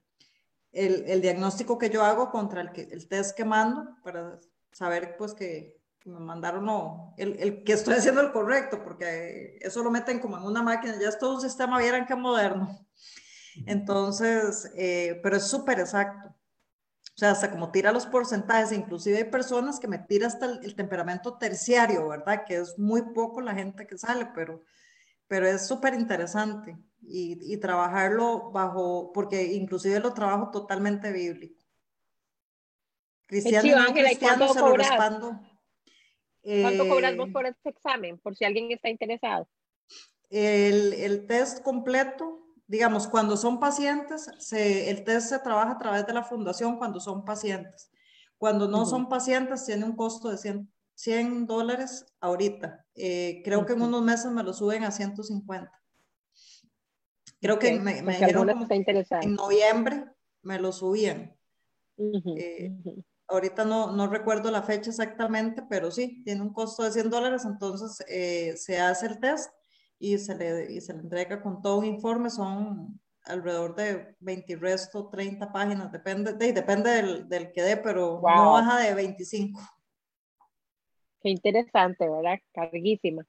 [0.72, 4.40] el, el, diagnóstico que yo hago contra el, que, el test que mando para
[4.74, 9.82] saber pues que me mandaron no, el, el, que estoy haciendo el correcto, porque eso
[9.82, 12.86] lo meten como en una máquina, ya es todo un sistema, vieran qué moderno.
[13.66, 16.28] Entonces, eh, pero es súper exacto.
[16.28, 20.74] O sea, hasta como tira los porcentajes, inclusive hay personas que me tira hasta el,
[20.74, 22.44] temperamento terciario, ¿verdad?
[22.44, 24.62] Que es muy poco la gente que sale, pero,
[25.28, 31.63] pero es súper interesante y, y, trabajarlo bajo, porque inclusive lo trabajo totalmente bíblico.
[33.26, 35.40] Cristiano, no cristiano se lo respando.
[36.42, 38.18] ¿Cuánto cobras vos eh, por este examen?
[38.18, 39.48] Por si alguien está interesado.
[40.30, 46.12] El, el test completo digamos, cuando son pacientes, el test se trabaja a través de
[46.12, 47.90] la fundación cuando son pacientes.
[48.38, 52.84] Cuando no son pacientes, tiene un costo de 100 dólares ahorita.
[52.94, 55.70] Eh, creo que en unos meses me lo suben a 150.
[57.40, 58.66] Creo que me, me dijeron como
[59.22, 60.06] en noviembre
[60.42, 61.36] me lo subían.
[61.96, 62.72] Eh,
[63.28, 67.44] ahorita no, no recuerdo la fecha exactamente, pero sí, tiene un costo de 100 dólares,
[67.44, 69.50] entonces eh, se hace el test
[69.98, 74.56] y se, le, y se le entrega con todo un informe, son alrededor de 20
[74.56, 79.60] resto, 30 páginas, depende, de, depende del, del, que dé, pero no baja de 25.
[81.22, 82.38] Qué interesante, ¿verdad?
[82.52, 83.24] Carguísima.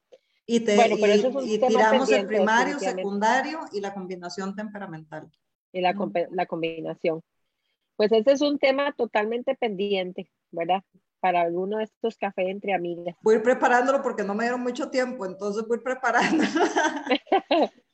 [0.45, 5.31] Y, te, bueno, pero eso es y tiramos el primario, secundario y la combinación temperamental.
[5.71, 5.95] Y la,
[6.31, 7.23] la combinación.
[7.95, 10.83] Pues ese es un tema totalmente pendiente, ¿verdad?
[11.19, 13.15] Para alguno de estos cafés entre amigas.
[13.21, 16.43] Voy preparándolo porque no me dieron mucho tiempo, entonces voy preparando.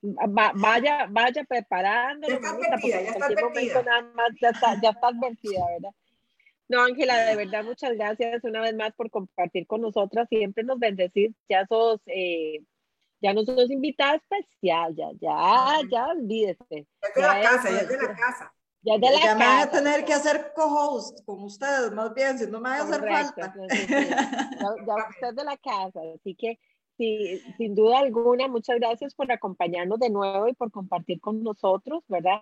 [0.00, 2.40] vaya, vaya preparándolo.
[2.40, 3.30] Ya estás ya estás
[4.40, 5.94] ya, está, ya estás ¿verdad?
[6.68, 10.28] No, Ángela, de verdad, muchas gracias una vez más por compartir con nosotras.
[10.28, 11.34] Siempre nos bendecís.
[11.48, 12.62] Ya sos, eh,
[13.20, 16.86] ya no sos invitada especial, ya, ya, ya olvídese.
[17.00, 18.52] Ya de la casa, ya de la casa.
[18.82, 22.38] Ya, de la ya me van a tener que hacer co-host con ustedes, más bien,
[22.38, 23.54] si no me va a hacer falta.
[24.86, 26.58] Ya, usted de la casa, así que
[26.96, 32.04] sí, sin duda alguna, muchas gracias por acompañarnos de nuevo y por compartir con nosotros,
[32.08, 32.40] ¿verdad?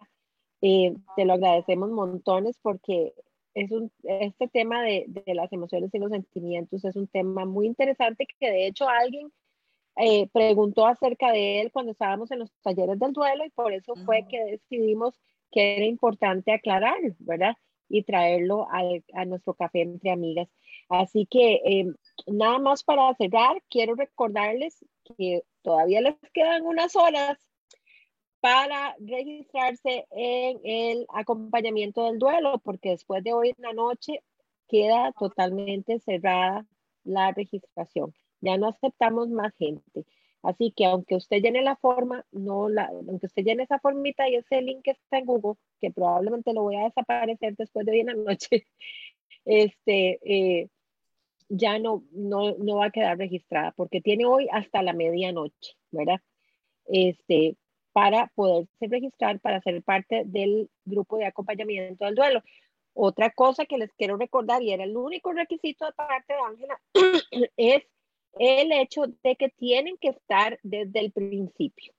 [0.61, 3.15] Eh, te lo agradecemos montones porque
[3.55, 7.67] es un, este tema de, de, las emociones y los sentimientos es un tema muy
[7.67, 9.33] interesante que de hecho alguien
[9.97, 13.95] eh, preguntó acerca de él cuando estábamos en los talleres del duelo y por eso
[14.05, 15.19] fue que decidimos
[15.51, 17.57] que era importante aclararlo, ¿verdad?
[17.89, 20.49] Y traerlo al, a nuestro café entre amigas.
[20.89, 21.87] Así que eh,
[22.27, 24.85] nada más para cerrar, quiero recordarles
[25.17, 27.39] que todavía les quedan unas horas
[28.41, 34.23] para registrarse en el acompañamiento del duelo, porque después de hoy en la noche
[34.69, 36.67] queda totalmente cerrada
[37.05, 38.15] la registración.
[38.41, 40.05] Ya no aceptamos más gente.
[40.47, 44.37] Así que aunque usted llene la forma, no la, aunque usted llene esa formita y
[44.37, 48.01] ese link que está en Google, que probablemente lo voy a desaparecer después de hoy
[48.01, 48.69] en la noche,
[49.45, 50.69] este, eh,
[51.49, 56.21] ya no, no, no va a quedar registrada porque tiene hoy hasta la medianoche, ¿verdad?
[56.87, 57.57] Este,
[57.93, 62.43] para poderse registrar para ser parte del grupo de acompañamiento del duelo.
[62.95, 66.81] Otra cosa que les quiero recordar, y era el único requisito de parte de Ángela,
[67.57, 67.83] es
[68.39, 71.93] el hecho de que tienen que estar desde el principio.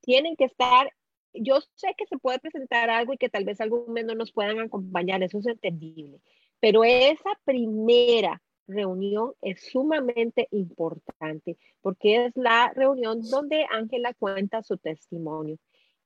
[0.00, 0.92] Tienen que estar,
[1.32, 4.60] yo sé que se puede presentar algo y que tal vez algún momento nos puedan
[4.60, 6.20] acompañar, eso es entendible,
[6.60, 14.76] pero esa primera reunión es sumamente importante porque es la reunión donde Ángela cuenta su
[14.76, 15.56] testimonio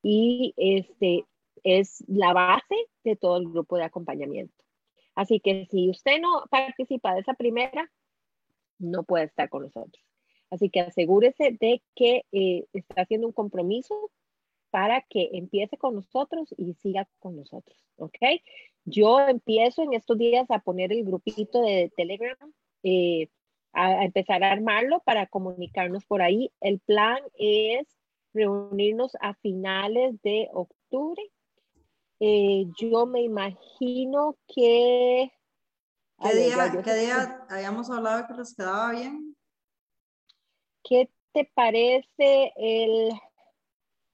[0.02, 1.24] y este
[1.62, 4.54] es la base de todo el grupo de acompañamiento.
[5.14, 7.90] Así que si usted no participa de esa primera,
[8.80, 10.04] no puede estar con nosotros.
[10.50, 14.10] Así que asegúrese de que eh, está haciendo un compromiso
[14.70, 18.16] para que empiece con nosotros y siga con nosotros, ¿ok?
[18.84, 22.36] Yo empiezo en estos días a poner el grupito de Telegram
[22.82, 23.28] eh,
[23.72, 26.50] a, empezar a armarlo para comunicarnos por ahí.
[26.60, 27.86] El plan es
[28.32, 31.22] reunirnos a finales de octubre.
[32.20, 35.30] Eh, yo me imagino que...
[36.22, 39.36] ¿Qué día, ¿qué día habíamos hablado que les quedaba bien?
[40.82, 43.12] ¿Qué te parece el...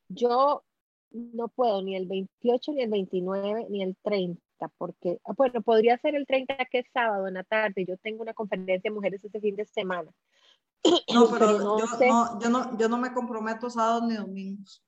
[0.08, 0.62] Yo
[1.10, 4.40] no puedo ni el 28, ni el 29, ni el 30
[4.78, 8.22] porque, ah, bueno, podría ser el 30 que es sábado en la tarde, yo tengo
[8.22, 10.10] una conferencia de mujeres ese fin de semana.
[11.12, 14.82] No, pero, no yo, no, yo, no, yo no me comprometo sábados ni domingos.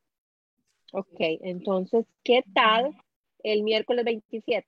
[0.92, 2.96] Ok, entonces, ¿qué tal
[3.42, 4.66] el miércoles 27?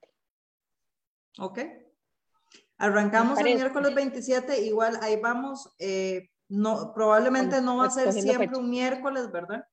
[1.39, 1.61] Ok.
[2.81, 8.59] Arrancamos el miércoles 27, igual ahí vamos, eh, no, probablemente no va a ser siempre
[8.59, 9.67] un miércoles, ¿verdad?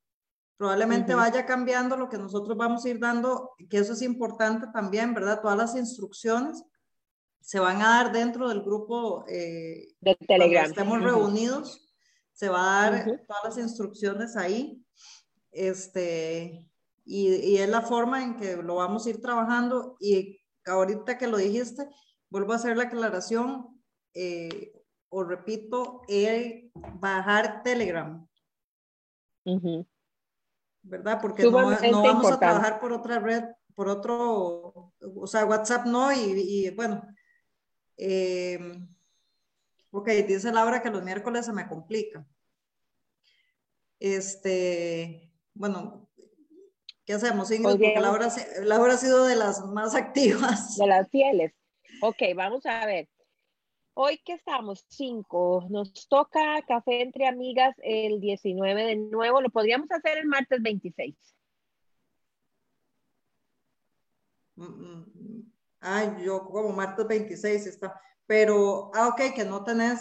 [0.58, 5.14] Probablemente vaya cambiando lo que nosotros vamos a ir dando, que eso es importante también,
[5.14, 5.40] ¿verdad?
[5.40, 6.62] Todas las instrucciones
[7.40, 10.64] se van a dar dentro del grupo eh, de Telegram.
[10.64, 11.90] Cuando estemos reunidos,
[12.34, 14.84] se va a dar todas las instrucciones ahí.
[15.50, 16.68] Este,
[17.06, 19.96] y, y, es la forma en que lo vamos a ir trabajando.
[19.98, 21.88] Y ahorita que lo dijiste,
[22.30, 23.80] vuelvo a hacer la aclaración,
[24.14, 24.72] eh,
[25.08, 28.26] o repito, el bajar Telegram.
[30.82, 31.18] ¿verdad?
[31.20, 33.44] Porque no, vamos a trabajar por otra red,
[33.74, 37.02] por otro, o sea, WhatsApp no, y, bueno,
[37.96, 38.58] eh,
[39.90, 42.26] ok, dice Laura que los miércoles se me complica.
[44.00, 46.08] Este, bueno,
[47.04, 47.70] ¿qué hacemos, Ingrid?
[47.70, 48.28] Porque Laura,
[48.62, 50.76] Laura ha sido de las más activas.
[50.76, 51.52] De las fieles.
[52.00, 53.08] Ok, vamos a ver.
[53.94, 59.90] hoy que estamos, 5, nos toca café entre amigas el 19 de nuevo, lo podríamos
[59.90, 61.16] hacer el martes 26.
[64.54, 68.00] Mm, mm, Ay, yo como martes 26 está.
[68.26, 70.00] Pero, ah, ok, que no tenés.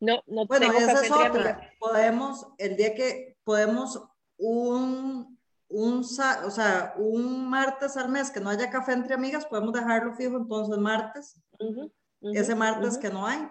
[0.00, 1.26] No, no Bueno, tengo esa café es otra.
[1.26, 1.72] amigas.
[1.78, 4.02] Podemos, el día que podemos
[4.36, 5.31] un,
[5.72, 10.14] un, o sea, un martes al mes que no haya café entre amigas, podemos dejarlo
[10.14, 11.90] fijo entonces martes, Ujú,
[12.20, 13.00] ujú, ese martes ujú.
[13.00, 13.48] que no hay.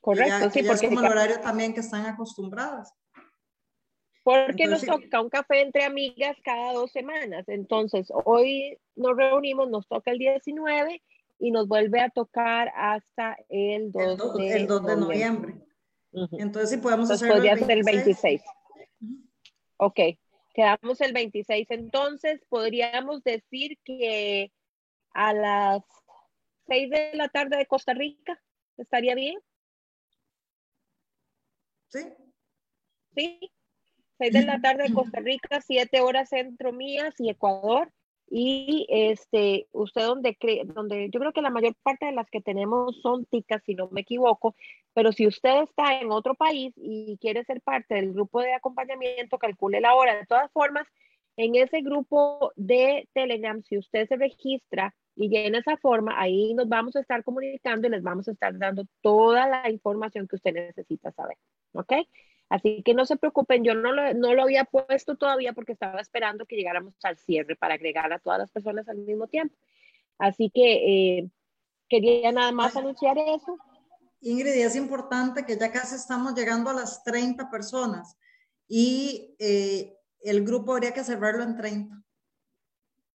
[0.00, 2.94] Correcto, ya, sí, ya es porque, como el horario también que están acostumbradas.
[4.22, 5.10] porque nos entonces, sí.
[5.10, 7.44] toca un café entre amigas cada dos semanas.
[7.48, 11.02] Entonces, hoy nos reunimos, nos toca el 19
[11.38, 15.54] y nos vuelve a tocar hasta el 2, El, do- de, el 2 de noviembre.
[16.12, 16.38] noviembre.
[16.42, 18.42] Entonces, si podemos podría el ser el 26.
[18.42, 18.42] 26.
[19.78, 19.98] Ok,
[20.54, 21.66] quedamos el 26.
[21.70, 24.52] Entonces, podríamos decir que
[25.12, 25.82] a las
[26.66, 28.40] 6 de la tarde de Costa Rica,
[28.76, 29.38] ¿estaría bien?
[31.88, 32.00] Sí,
[33.14, 33.38] Sí.
[34.18, 37.92] 6 de la tarde de Costa Rica, 7 horas centro mías y Ecuador.
[38.32, 42.40] Y este, usted donde cree, donde yo creo que la mayor parte de las que
[42.40, 44.54] tenemos son ticas, si no me equivoco,
[44.94, 49.38] pero si usted está en otro país y quiere ser parte del grupo de acompañamiento,
[49.38, 50.14] calcule la hora.
[50.16, 50.86] De todas formas,
[51.36, 56.68] en ese grupo de Telegram, si usted se registra y llena esa forma, ahí nos
[56.68, 60.52] vamos a estar comunicando y les vamos a estar dando toda la información que usted
[60.52, 61.36] necesita saber.
[61.72, 61.92] ¿Ok?
[62.50, 66.00] Así que no se preocupen, yo no lo, no lo había puesto todavía porque estaba
[66.00, 69.54] esperando que llegáramos al cierre para agregar a todas las personas al mismo tiempo.
[70.18, 71.30] Así que eh,
[71.88, 73.56] quería nada más anunciar eso.
[74.20, 78.18] Ingrid, y es importante que ya casi estamos llegando a las 30 personas
[78.68, 82.02] y eh, el grupo habría que cerrarlo en 30.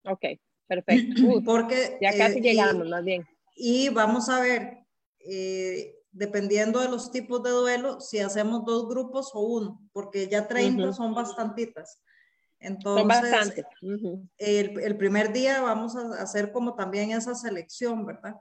[0.06, 0.26] Ok,
[0.66, 1.22] perfecto.
[1.28, 3.28] Uy, Porque, ya casi eh, llegamos, y- más bien.
[3.58, 4.86] Y vamos a ver,
[5.20, 10.48] eh, dependiendo de los tipos de duelo, si hacemos dos grupos o uno, porque ya
[10.48, 10.94] 30 Ujú.
[10.94, 12.00] son bastantitas.
[12.00, 13.66] Son Entonces, bastantes.
[13.82, 14.28] Ujú.
[14.38, 18.36] el, el primer día vamos a hacer como también esa selección, ¿verdad?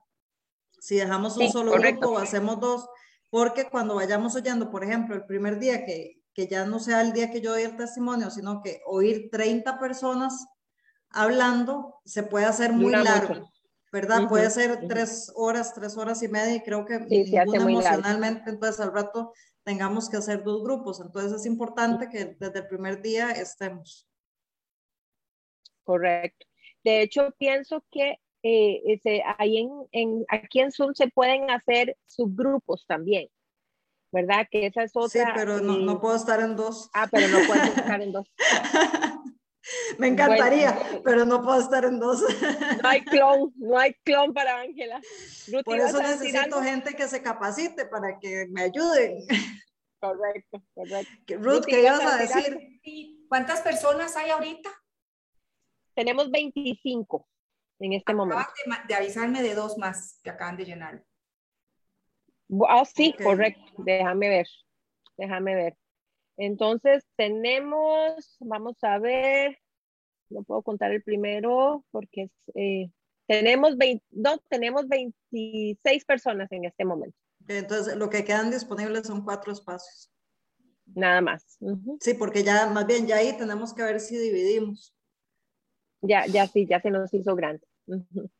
[0.79, 2.09] Si dejamos un Sí, solo correcto.
[2.09, 2.89] grupo o hacemos dos,
[3.29, 7.13] porque cuando vayamos oyendo, por ejemplo, el primer día que, que ya no sea el
[7.13, 10.47] día que yo doy el testimonio, sino que oír 30 personas
[11.11, 13.53] hablando, se puede hacer muy Dura largo, mucho.
[13.95, 14.23] ¿Verdad?
[14.23, 14.89] Ujú, puede ser ujú.
[14.89, 17.55] tres horas, tres horas y media, y creo que Sí, largo.
[17.55, 22.67] emocionalmente, entonces al rato tengamos que hacer dos grupos, entonces es importante que desde el
[22.67, 24.09] primer día estemos.
[25.85, 26.45] Correcto.
[26.83, 31.97] De hecho, pienso que eh, ese, ahí en, en, aquí en Zoom se pueden hacer
[32.07, 33.29] subgrupos también,
[34.11, 34.49] ¿verdad?
[34.51, 35.09] Que esa es otra.
[35.09, 36.91] sí, pero no, eh, no puedo estar en dos.
[36.95, 38.27] Ah, pero no puedes estar en dos.
[39.99, 41.03] Me encantaría, Bueno.
[41.05, 42.23] pero no puedo estar en dos.
[42.83, 45.01] No hay clon, no hay clon para Ángela.
[45.65, 49.27] Por ¿ibas eso necesito gente que se capacite para que me ayuden.
[50.01, 51.35] Correcto, correcto.
[51.39, 52.59] Ruth, ¿qué ¿ibas a decir
[53.29, 54.71] ¿Cuántas personas hay ahorita?
[55.95, 57.27] Tenemos 25
[57.79, 58.41] en este momento.
[58.41, 61.05] Acaban de, de avisarme de dos más que acaban de llenar.
[62.69, 63.63] Ah, sí, correcto.
[63.79, 64.47] Déjame ver.
[65.17, 65.77] Déjame ver.
[66.37, 69.59] Entonces tenemos, vamos a ver,
[70.31, 72.91] no puedo contar el primero porque eh,
[73.27, 77.17] tenemos 20, no, tenemos 26 personas en este momento,
[77.47, 80.11] Entonces, lo que quedan disponibles son cuatro espacios.
[80.87, 81.57] nada más.
[81.61, 81.99] Ujú.
[82.01, 84.95] Sí, porque ya, más bien, ya ahí tenemos que ver si dividimos.
[86.03, 87.67] Ya, ya sí, ya se nos hizo grande.
[87.87, 88.31] Ujú.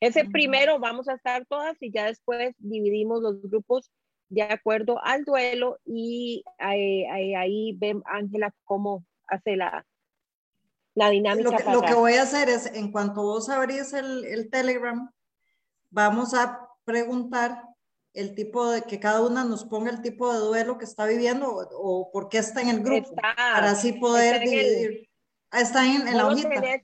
[0.00, 0.30] Ese Ujú.
[0.30, 3.90] primero vamos a estar todas y ya después dividimos los grupos
[4.30, 9.86] de acuerdo al duelo y ahí, ahí, ahí ven Ángela cómo hace la,
[10.94, 14.24] la dinámica Lo que, lo que voy a hacer es, en cuanto vos abrís el,
[14.24, 15.10] el Telegram,
[15.90, 17.62] vamos a preguntar
[18.14, 21.48] el tipo de, que cada una nos ponga el tipo de duelo que está viviendo
[21.50, 24.64] o, o por qué está en el grupo, Está, para así poder está en el-
[24.76, 25.08] dividir.
[25.50, 26.50] Ah, está en, en la hojita.
[26.50, 26.82] tenés,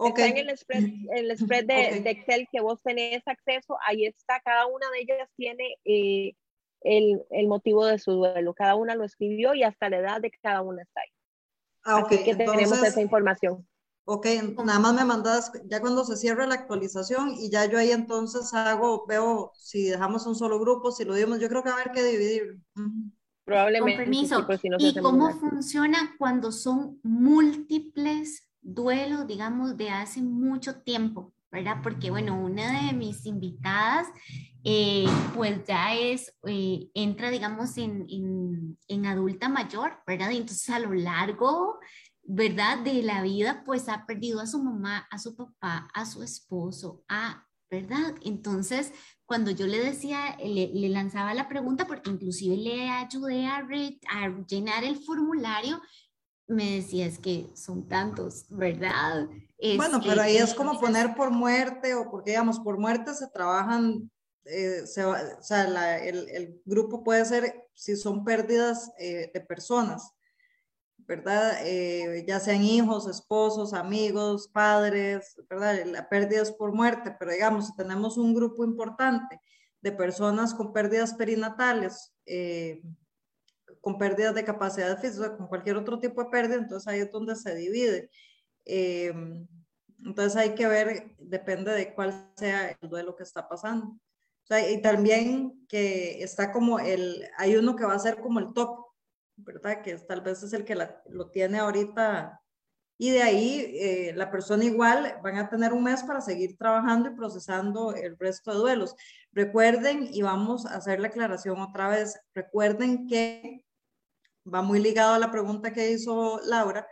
[0.00, 0.18] Ok.
[0.20, 2.02] Está en el spread, el spread de, Ok.
[2.04, 6.34] de Excel que vos tenés acceso, ahí está, cada una de ellas tiene eh,
[6.82, 10.30] el, el motivo de su duelo, cada una lo escribió y hasta la edad de
[10.42, 11.10] cada una está ahí.
[11.84, 12.12] Ah, ok.
[12.12, 13.66] Así que tenemos Entonces, esa información.
[14.04, 14.26] ok,
[14.64, 18.52] nada más me mandas ya cuando se cierre la actualización y ya yo ahí entonces
[18.54, 21.80] hago, veo si dejamos un solo grupo, si lo dimos, yo creo que va a
[21.82, 22.60] haber que dividir.
[23.44, 24.04] Probablemente.
[24.04, 24.46] Con sí, permiso.
[24.46, 25.40] pero si no ¿Y cómo largo.
[25.40, 31.34] funciona cuando son múltiples duelos, digamos, de hace mucho tiempo?
[31.50, 31.78] ¿Verdad?
[31.82, 34.06] Porque, bueno, una de mis invitadas,
[34.64, 40.30] eh, pues ya es, eh, entra, digamos, en, en, en adulta mayor, ¿verdad?
[40.30, 41.78] Y entonces a lo largo,
[42.22, 42.78] ¿verdad?
[42.78, 47.02] De la vida, pues ha perdido a su mamá, a su papá, a su esposo,
[47.08, 48.14] a ¿verdad?
[48.22, 48.92] Entonces,
[49.26, 54.84] cuando yo le decía, le, lanzaba la pregunta, porque inclusive le ayudé a, a llenar
[54.84, 55.80] el formulario,
[56.48, 59.28] me decía, es que son tantos, ¿verdad?
[59.76, 64.10] bueno, pero ahí es como poner por muerte o porque, digamos, por muerte se trabajan,
[64.44, 70.12] eh, o sea, el, grupo puede ser si son pérdidas eh, de personas,
[70.96, 71.58] ¿verdad?
[71.64, 75.84] Eh, ya sean hijos, esposos, amigos, padres, ¿verdad?
[75.84, 79.38] La pérdida es por muerte, pero digamos, si tenemos un grupo importante
[79.82, 82.14] de personas con pérdidas perinatales,
[83.80, 87.36] con pérdidas de capacidad física, con cualquier otro tipo de pérdida, entonces ahí es donde
[87.36, 88.10] se divide.
[88.64, 89.12] Eh,
[90.04, 93.86] entonces hay que ver, depende de cuál sea el duelo que está pasando.
[93.86, 98.38] O sea, y también que está como el, hay uno que va a ser como
[98.38, 98.86] el top,
[99.36, 99.82] ¿verdad?
[99.82, 100.76] Que tal vez es el que
[101.06, 102.40] lo tiene ahorita.
[103.00, 107.10] Y de ahí eh, la persona igual van a tener un mes para seguir trabajando
[107.10, 108.96] y procesando el resto de duelos.
[109.32, 113.64] Recuerden, y vamos a hacer la aclaración otra vez, recuerden que
[114.52, 116.86] va muy ligado a la pregunta que hizo Laura.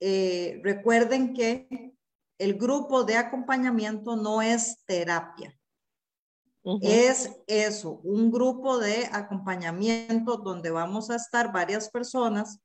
[0.00, 1.94] Eh, recuerden que
[2.38, 5.54] el grupo de acompañamiento no es terapia.
[6.82, 12.60] Es eso, un grupo de acompañamiento donde vamos a estar varias personas,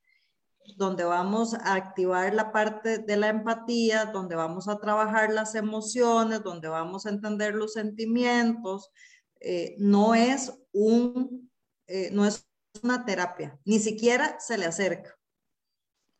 [0.75, 6.43] donde vamos a activar la parte de la empatía, donde vamos a trabajar las emociones,
[6.43, 8.91] donde vamos a entender los sentimientos.
[9.39, 11.49] Eh, no es un,
[11.87, 12.45] eh, no es
[12.83, 15.17] una terapia, ni siquiera se le acerca,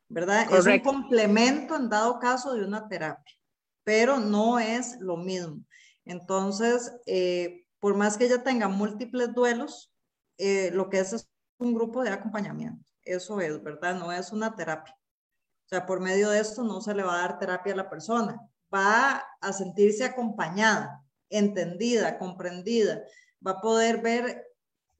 [0.09, 0.47] ¿verdad?
[0.51, 3.35] Es un complemento en dado caso de una terapia,
[3.83, 5.63] pero no es lo mismo.
[6.05, 9.91] Entonces, eh, por más que ella tenga múltiples duelos,
[10.37, 12.83] eh, lo que es es un grupo de acompañamiento.
[13.03, 13.95] Eso es, ¿verdad?
[13.95, 14.95] No es una terapia.
[15.65, 17.89] O sea, por medio de esto no se le va a dar terapia a la
[17.89, 18.39] persona.
[18.73, 23.01] Va a sentirse acompañada, entendida, comprendida.
[23.45, 24.44] Va a poder ver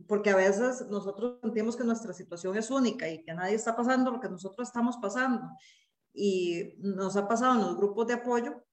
[0.08, 4.12] porque a veces nosotros sentimos que nuestra situación es única y que nadie está pasando
[4.12, 5.48] lo que nosotros estamos pasando.
[6.14, 8.64] Y nos ha pasado en los grupos de apoyo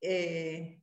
[0.00, 0.82] eh,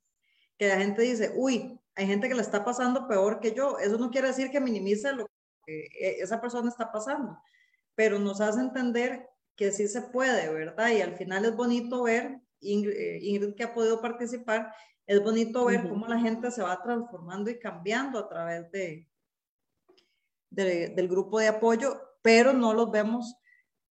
[0.57, 3.77] que la gente dice, uy, hay gente que le está pasando peor que yo.
[3.79, 5.29] Eso no quiere decir que minimice lo
[5.65, 7.37] que e, esa persona está pasando,
[7.95, 10.89] pero nos hace entender que sí se puede, ¿verdad?
[10.91, 14.73] Y al final es bonito ver, Ingrid, eh, Ingrid que ha podido participar,
[15.09, 19.09] es bonito ver cómo la gente se va transformando y cambiando a través de,
[20.51, 23.35] del grupo de apoyo, pero no los vemos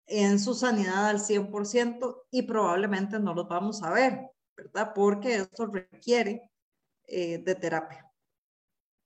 [0.05, 4.91] en su sanidad al 100% y probablemente no los vamos a ver, ¿verdad?
[4.93, 6.51] Porque esto requiere
[7.07, 8.07] eh, de terapia.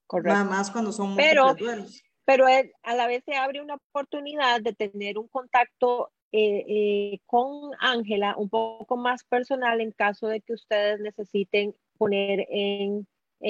[0.06, 0.34] Correcto.
[0.34, 2.04] Nada más cuando son pero, duelos.
[2.26, 7.72] Pero a la vez se abre una oportunidad de tener un contacto eh, eh, con
[7.80, 13.06] Ángela un poco más personal en caso de que ustedes necesiten poner en,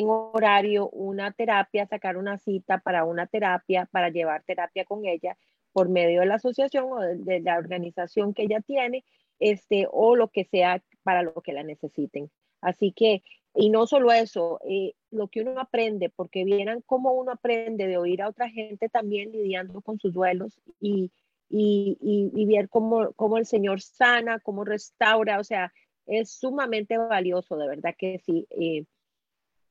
[0.09, 5.37] horario una terapia, sacar una cita para una terapia, para llevar terapia con ella
[5.71, 9.05] por medio de la asociación o de, la organización que ella tiene,
[9.39, 12.29] este, o lo que sea para lo que la necesiten.
[12.59, 13.23] Así que,
[13.55, 17.97] y no solo eso, eh, lo que uno aprende, porque vieran cómo uno aprende de
[17.97, 21.09] oír a otra gente también lidiando con sus duelos y,
[21.49, 25.71] y, y, ver cómo, cómo el Señor sana, cómo restaura, o sea,
[26.05, 28.47] es sumamente valioso, de verdad que sí.
[28.51, 28.85] Eh,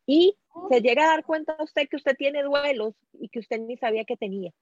[0.06, 0.36] y
[0.68, 4.04] se llega a dar cuenta usted que usted tiene duelos y que usted ni sabía
[4.04, 4.52] que tenía.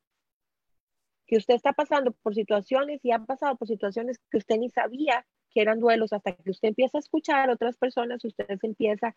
[1.27, 5.27] Que usted está pasando por situaciones y ha pasado por situaciones que usted ni sabía
[5.51, 9.15] que eran duelos hasta que usted empieza a escuchar a otras personas, usted se empieza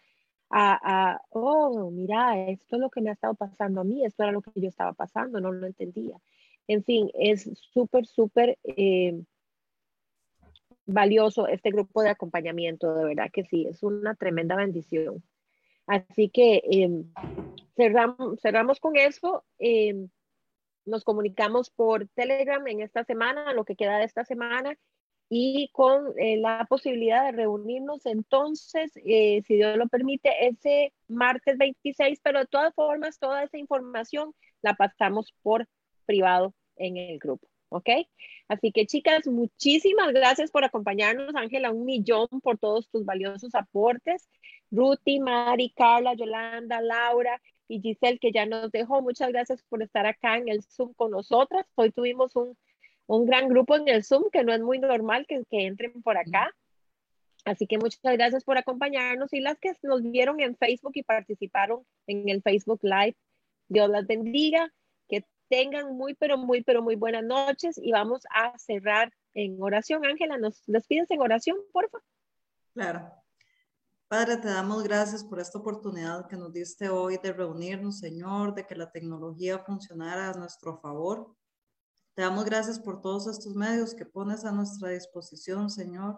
[0.50, 4.24] a, a, oh, mira, esto es lo que me ha estado pasando a mí, esto
[4.24, 6.18] era lo que yo estaba pasando, no lo entendía.
[6.68, 9.22] En fin, es súper, súper eh,
[10.86, 15.24] valioso este grupo de acompañamiento, de verdad que sí, es una tremenda bendición.
[15.88, 17.12] Así que em,
[17.76, 19.44] cerramos, con eso.
[19.60, 20.10] Em,
[20.86, 24.78] nos comunicamos por Telegram en esta semana, lo que queda de esta semana,
[25.30, 31.58] y con eh, la posibilidad de reunirnos entonces, eh, si Dios lo permite, ese martes
[31.58, 35.68] 26, pero de todas formas, toda esa información la pasamos por
[36.06, 37.48] privado en el grupo.
[37.72, 37.90] ¿Ok?
[38.50, 44.30] Así que chicas, muchísimas gracias por acompañarnos, Ángela, un millón por todos tus valiosos aportes.
[44.72, 49.02] Ruti, Mari, Carla, Yolanda, Laura y Giselle, que ya nos dejó.
[49.02, 51.66] Muchas gracias por estar acá en el Zoom con nosotras.
[51.76, 52.58] Hoy tuvimos un,
[53.08, 56.18] un gran grupo en el Zoom, que no es muy normal que, que entren por
[56.18, 56.54] acá.
[57.46, 61.86] Así que muchas gracias por acompañarnos y las que nos vieron en Facebook y participaron
[62.06, 63.16] en el Facebook Live.
[63.70, 64.72] Dios las bendiga
[65.52, 70.06] tengan muy, pero muy, pero muy buenas noches y vamos a cerrar en oración.
[70.06, 72.06] Ángela, ¿nos despides en oración, por favor?
[72.74, 73.12] Claro.
[74.08, 78.66] Padre, te damos gracias por esta oportunidad que nos diste hoy de reunirnos, Señor, de
[78.66, 81.36] que la tecnología funcionara a nuestro favor.
[82.14, 86.18] Te damos gracias por todos estos medios que pones a nuestra disposición, Señor.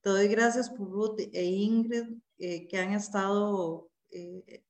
[0.00, 4.64] Te doy gracias por Ruth e Ingrid eh, que han estado eh,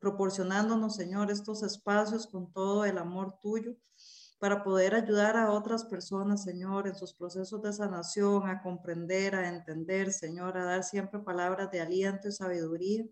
[0.00, 3.76] proporcionándonos, Señor, estos espacios con todo el amor tuyo
[4.38, 9.48] para poder ayudar a otras personas, Señor, en sus procesos de sanación, a comprender, a
[9.48, 13.04] entender, Señor, a dar siempre palabras de aliento y sabiduría.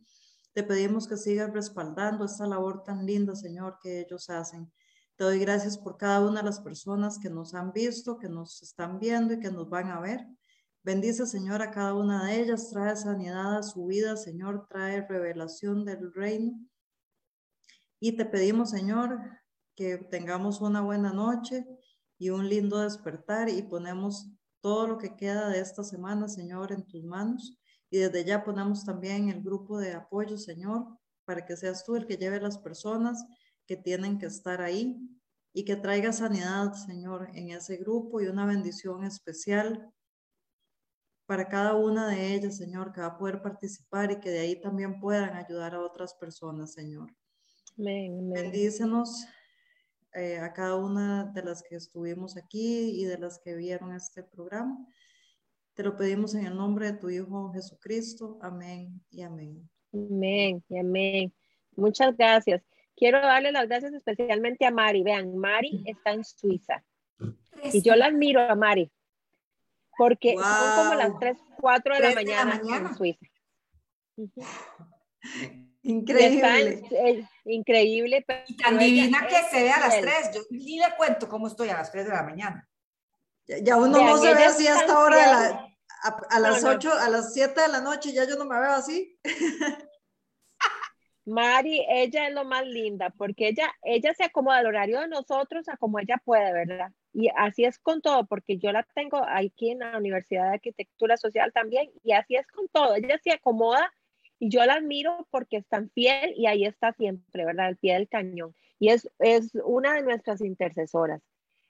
[0.53, 4.71] Te pedimos que sigas respaldando esta labor tan linda, Señor, que ellos hacen.
[5.17, 8.63] Te doy gracias por cada una de las personas que nos han visto, que nos
[8.63, 10.27] están viendo y que nos van a ver.
[10.85, 12.69] Bendice, Señor, a cada una de ellas.
[12.69, 14.66] Trae sanidad a su vida, Señor.
[14.69, 16.61] Trae revelación del reino.
[17.98, 19.19] Y te pedimos, Señor,
[19.74, 21.66] que tengamos una buena noche
[22.19, 24.31] y un lindo despertar y ponemos
[24.61, 27.59] todo lo que queda de esta semana, Señor, en tus manos.
[27.89, 30.85] Y desde ya ponemos también el grupo de apoyo, Señor,
[31.24, 33.24] para que seas tú el que lleve las personas
[33.66, 34.98] que tienen que estar ahí
[35.55, 39.90] y que traiga sanidad, Señor, en ese grupo y una bendición especial
[41.27, 44.61] para cada una de ellas, Señor, que va a poder participar y que de ahí
[44.61, 47.15] también puedan ayudar a otras personas, Señor.
[47.79, 49.27] Amén, Bendícenos
[50.15, 54.23] eh, a cada una de las que estuvimos aquí y de las que vieron este
[54.23, 54.87] programa.
[55.75, 58.39] Te lo pedimos en el nombre de tu Hijo Jesucristo.
[58.41, 59.69] Amén y amén.
[59.93, 61.35] Amén y amén.
[61.75, 62.63] Muchas gracias.
[62.97, 65.03] Quiero darle las gracias especialmente a Mari.
[65.03, 66.85] Vean, Mari está en Suiza.
[67.73, 68.93] Y yo la admiro a Mari.
[69.97, 73.27] Porque son como las 3, 4 de la mañana, en Suiza.
[75.87, 76.83] Increíble.
[77.45, 78.25] increíble.
[78.49, 80.31] y tan divina que se ve a las 3.
[80.35, 82.66] Yo ni le cuento cómo estoy a las 3 de la mañana.
[83.47, 85.69] Ya, uno no se ve así hasta ahora,
[86.31, 89.19] a, las 8, a las 7 de la noche, ya yo no me veo así.
[91.27, 95.69] Mari, ella es lo más linda, porque ella, ella se acomoda al horario de nosotros
[95.69, 96.93] a como ella puede, ¿verdad?
[97.15, 101.16] Y así es con todo, porque yo la tengo aquí en la Universidad de Arquitectura
[101.16, 102.97] Social también, y así es con todo.
[102.97, 103.93] Ella se acomoda
[104.41, 107.66] y yo la admiro porque es tan fiel y ahí está siempre, ¿verdad?
[107.66, 108.55] Al pie del cañón.
[108.81, 111.23] Y es, es una de nuestras intercesoras.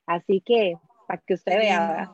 [0.06, 0.76] Así que,
[1.06, 2.10] para que usted vea,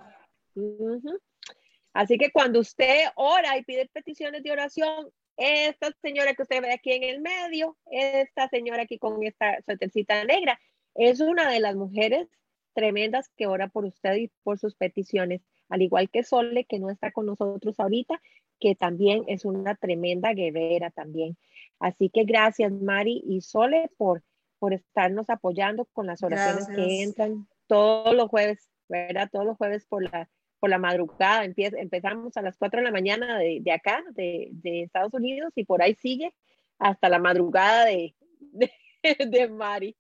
[1.92, 6.72] Así que cuando usted ora y pide peticiones de oración, esta señora que usted ve
[6.72, 10.60] aquí en el medio, esta señora aquí con esta suétercita negra,
[10.94, 12.28] es una de las mujeres
[12.74, 16.90] tremendas que ora por usted y por sus peticiones, al igual que Sole, que no
[16.90, 18.20] está con nosotros ahorita,
[18.58, 21.36] que también es una tremenda guerrera también.
[21.78, 24.22] Así que gracias, Mari y Sole, por,
[24.58, 29.28] por estarnos apoyando con las oraciones que entran todos los jueves, ¿verdad?
[29.32, 30.28] Todos los jueves por la,
[30.60, 31.44] por la madrugada.
[31.44, 35.64] empezamos a las 4 de la mañana de, de acá, de, de, Estados Unidos, y
[35.64, 36.34] por ahí sigue
[36.78, 38.14] hasta la madrugada de,
[39.30, 39.96] de, Mari.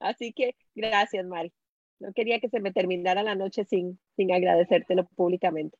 [0.00, 1.52] Así que gracias, Mari.
[1.98, 5.78] No quería que se me terminara la noche sin, sin agradecértelo públicamente.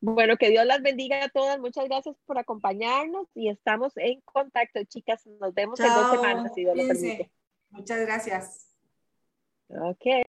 [0.00, 1.58] Bueno, que Dios las bendiga a todas.
[1.60, 5.26] Muchas gracias por acompañarnos y estamos en contacto, chicas.
[5.26, 7.30] Nos vemos en dos semanas, si Dios lo permite.
[7.70, 8.76] Muchas gracias.
[9.68, 10.06] Ok.